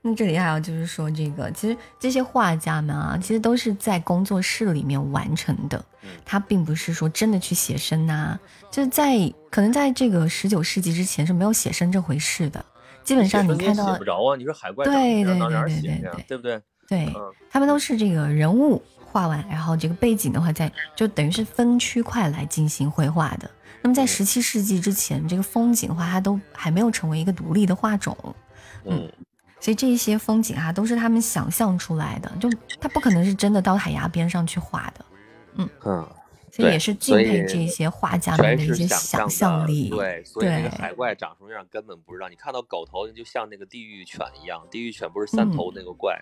[0.08, 8.39] 那这里还有就是说，这个其实这些画家们啊，其实都是在工作室里面完成的嗯，他并不是说真的去写生呐、
[8.70, 9.18] 就是在
[9.49, 12.64] 可能在这个十九世纪之前是没有写生这回事的。
[13.03, 16.62] 基本上你看到写不，着啊，你说海怪对对对对对对不对？
[16.88, 23.49] 对嗯他们都是这个人物画完，然后这个背景的话在就等于是分区块来进行绘画的。
[23.82, 28.16] 那么在嗯十七世纪之前，这个风景画，它都还没有成为一个独立的画种。
[28.86, 29.12] 嗯，
[29.66, 32.47] 所以这些风景啊，都是他们想象出来的，就
[32.80, 35.03] 他不可能是真的到海崖边上去画的，
[35.55, 36.07] 嗯嗯，
[36.51, 39.89] 所以也是敬佩这些画家们的一些想象力。
[39.89, 42.30] 对，所以那个对海怪长什么样根本不知道。
[42.30, 46.22] 你看到狗头，就像那个地狱犬一样，地狱犬不是三头那个怪，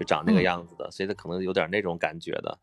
[0.00, 2.58] 就长那个嗯样子的，所以它可能有点那种感觉的。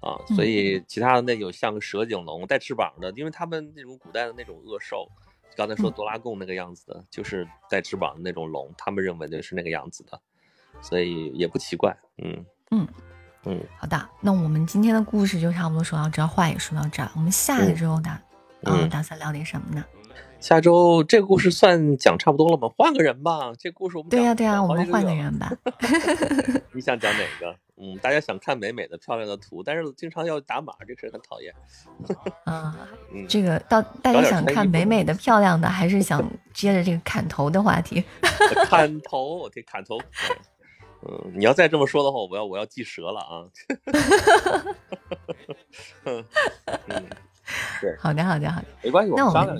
[0.00, 5.10] 啊，嗯所以其他的那有像个蛇颈龙带翅膀的，因为他们那种古代的那种恶兽，
[5.60, 10.18] 刚才说嗯多拉贡那个样子的，就是带翅膀的那种龙，他们认为的是那个样子的，
[10.80, 11.94] 所以也不奇怪。
[12.16, 12.88] 嗯嗯
[13.44, 18.14] 嗯好的，那我们今天的故事就差不多说到这儿，话也说到这儿，我们下个嗯周打，
[18.62, 19.84] 嗯嗯，打算聊点什么呢？
[20.40, 22.66] 下周这个故事算讲差不多了吗？
[22.76, 25.52] 换个人吧，这故事我们对呀、讲对呀、我们换个人吧。
[26.72, 27.54] 你想讲哪个？
[27.76, 31.54] 嗯，大家想看美美的、漂亮的图，但是经常要打码，这个事很讨厌。
[32.44, 38.02] 啊， 嗯，这个到大家想看美美的、漂亮的，还是想接着这个砍头的话题？
[38.66, 39.98] 砍头，我天，砍头。
[41.02, 43.44] 嗯，你要再这么说的话，我要我要记舌了啊。
[46.04, 46.24] 嗯，
[47.80, 48.66] 对，好的，好的，好的。
[48.82, 49.58] 没关系，我那们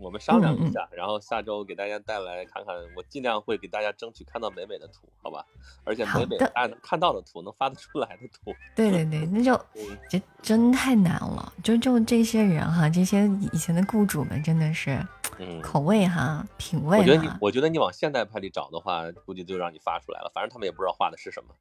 [0.00, 5.44] 我们商量一下，然后下周给大家带来看看，我尽量会给大家争取看到美美的图，好吧？
[5.84, 8.54] 而且美美大家能看到的图，能发得出来的图。
[8.74, 11.52] 对对对，那就 嗯，这真太难了。
[11.62, 15.06] 就就这些人哈，这些以前的雇主们真的是
[15.38, 20.30] 嗯，口味哈、品味我觉得你，，我觉得你往现代派里找的话，估计就让你发出来了。
[20.34, 21.54] 反正他们也不知道画的是什么，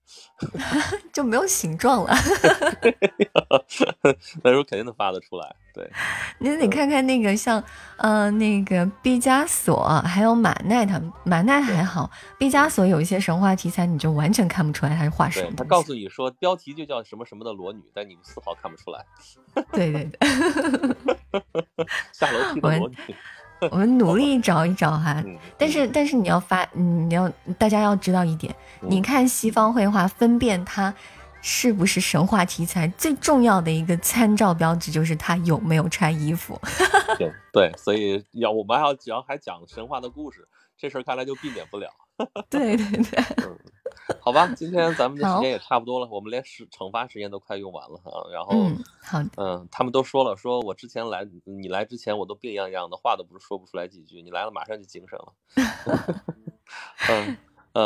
[1.14, 2.14] 就没有形状了。
[4.44, 5.56] 那时候肯定能发得出来。
[5.74, 5.90] 对，
[6.40, 7.64] 你得看看那个像，
[7.98, 19.06] 呃，那个毕加索还有马奈他们，马奈还好，毕加索有一些神话题材，你就完全看不出来他是画什么他告诉你说标题就叫什么什么的裸女，但你丝毫看不出来。
[19.72, 20.20] 对对对，
[22.12, 22.98] 下楼梯的裸女。
[23.72, 25.22] 我们努力找一找哈。
[25.26, 30.94] 嗯，但是但是你要发，嗯你要大家要知道一点，嗯你看西方绘画分辨它
[31.42, 36.60] 是不是神话题材，最重要的一个参照标志就是它有没有穿衣服。
[37.18, 40.48] 对对，所以要我们还要只要还讲神话的故事，
[40.80, 41.92] 这事儿看来就避免不了。
[42.50, 43.58] 对对对，嗯，
[44.22, 48.24] 好吧，今天咱们的时好间也差不多了，我们连时惩罚时间都快用完了啊。
[48.32, 55.34] 然后，嗯，好的，嗯，他们都说了，说我之前来，你来之前我都病怏怏的，话都不是说不出来几句，你来了马上就精神了。
[57.10, 57.38] 嗯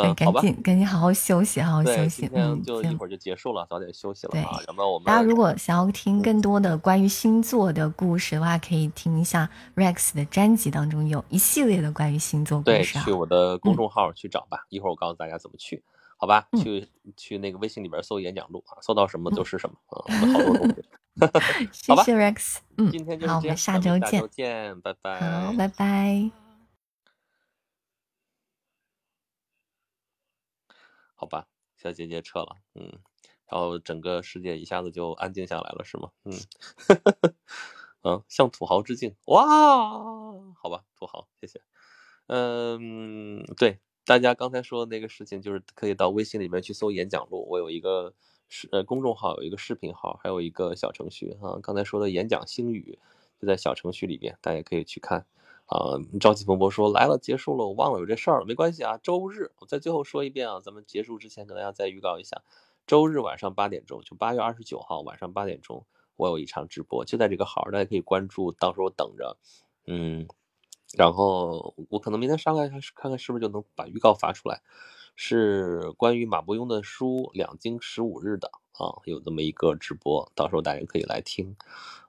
[0.02, 2.30] 嗯，赶紧赶紧好好休息，好好休息。
[2.32, 4.58] 嗯，就一会儿就结束了，早点休息了啊。
[4.66, 12.94] 然后我们大家如果想要听更多的关于星座的故事的话，可以听一下 Rex 的专辑当中有一系列的关于星座故事。
[12.94, 14.66] 对，去我的公众号去找吧。
[14.68, 15.82] 一会儿我告诉大家怎么去，
[16.16, 16.46] 好吧？
[16.62, 20.02] 去去那个微信里边搜演讲录啊，搜到什么就是什么啊。
[20.06, 20.84] 我们好多东西。
[21.70, 22.56] 谢谢 Rex。
[22.76, 24.28] 嗯，今天就好，我们下周见。
[24.30, 25.20] 见，拜拜。
[25.20, 26.43] 好，拜拜。
[31.14, 31.46] 好吧，
[31.76, 32.98] 小姐姐撤了，嗯，
[33.46, 36.10] 然后整个世界一下子就安静下来了，是吗？
[36.24, 36.32] 嗯，
[38.02, 39.46] 嗯，向土豪致敬，哇，
[40.56, 41.60] 好吧，土豪，谢谢。
[42.26, 48.14] 嗯，对，大家刚才说的那个事情，就是可以到微信里面去搜演讲录，我有一个
[48.48, 51.58] 视呃公众号，有一个视频号，还有一个小程序啊。
[51.62, 52.98] 刚才说的演讲星语
[53.40, 55.26] 就在小程序里边，大家可以去看。
[55.66, 58.98] 啊，朝气蓬勃说来了，结束了，我忘了有这事儿了，没关系啊。
[58.98, 62.42] 周日，我在最后说一遍啊，咱们结束之前跟大家再预告一下，
[62.86, 65.86] 周日晚上八点钟，就八月二十九号晚上八点钟，
[66.16, 69.38] 我有一场直播，就在这个号，大家可以关注，到时候等着，
[69.86, 70.28] 嗯，
[70.98, 74.60] 然后我可能明天上来看看看是不是就能把预告发出来，
[75.16, 81.56] 是关于马伯庸的书《两京十五日》的啊，有这么一个直播，到时候大家可以来听。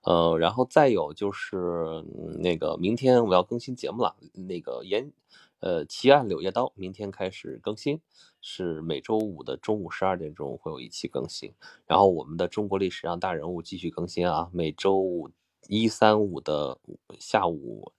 [0.06, 2.03] 呃，然后再有就是
[2.39, 5.12] 那个明天我要更新节目了，那个严，
[5.60, 7.99] 呃，奇案柳叶刀明天开始更新，
[8.39, 11.53] 是每周五的中午十二点钟会有一期更新。
[11.88, 15.32] 然后我们的中国历史上大人物继续更新啊，每周五
[15.68, 16.78] 一三五的
[17.18, 17.91] 下午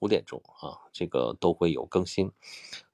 [0.00, 2.30] 五点钟啊，这个都会有更新。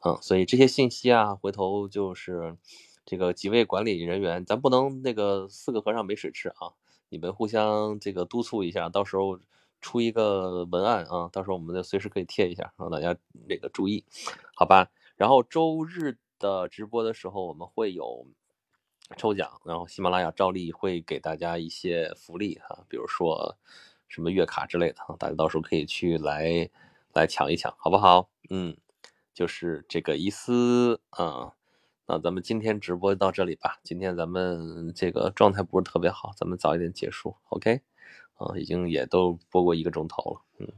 [0.05, 2.57] 嗯，所以这些信息啊，回头就是
[3.05, 6.79] 这个几位管理人员，咱不能那个四个和尚没水吃啊。
[7.13, 9.39] 你们互相这个督促一下，到时候
[9.83, 13.15] 出一个文案啊，到时候我们就随时可以贴一下，让大家
[13.47, 14.03] 那个注意，
[14.55, 14.91] 好吧？
[15.17, 18.27] 然后周日的直播的时候，我们会有
[19.19, 23.59] 抽奖，然后喜马拉雅照例会给大家一些福利哈，比如说
[24.09, 26.71] 什么月卡之类的大家到时候可以去来
[27.13, 28.31] 来抢一抢，好不好？
[28.49, 28.75] 嗯，
[29.35, 31.53] 就是这个意思啊。
[32.13, 33.81] 那咱们今天直播到这里吧。
[33.83, 37.81] 今天咱们这个状态不是特别好，咱们早一点结束，OK？
[38.35, 40.69] 啊，已经也都播过一个钟头了，嗯，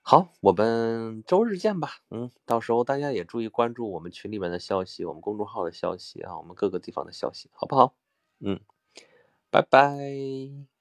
[0.00, 7.94] 好，我们周日见吧，嗯，到时候大家也注意关注我们群里面的消息，我们公众号的消息啊，我们各个地方的消息，好不好？
[8.40, 8.58] 嗯，
[9.48, 10.71] 拜拜。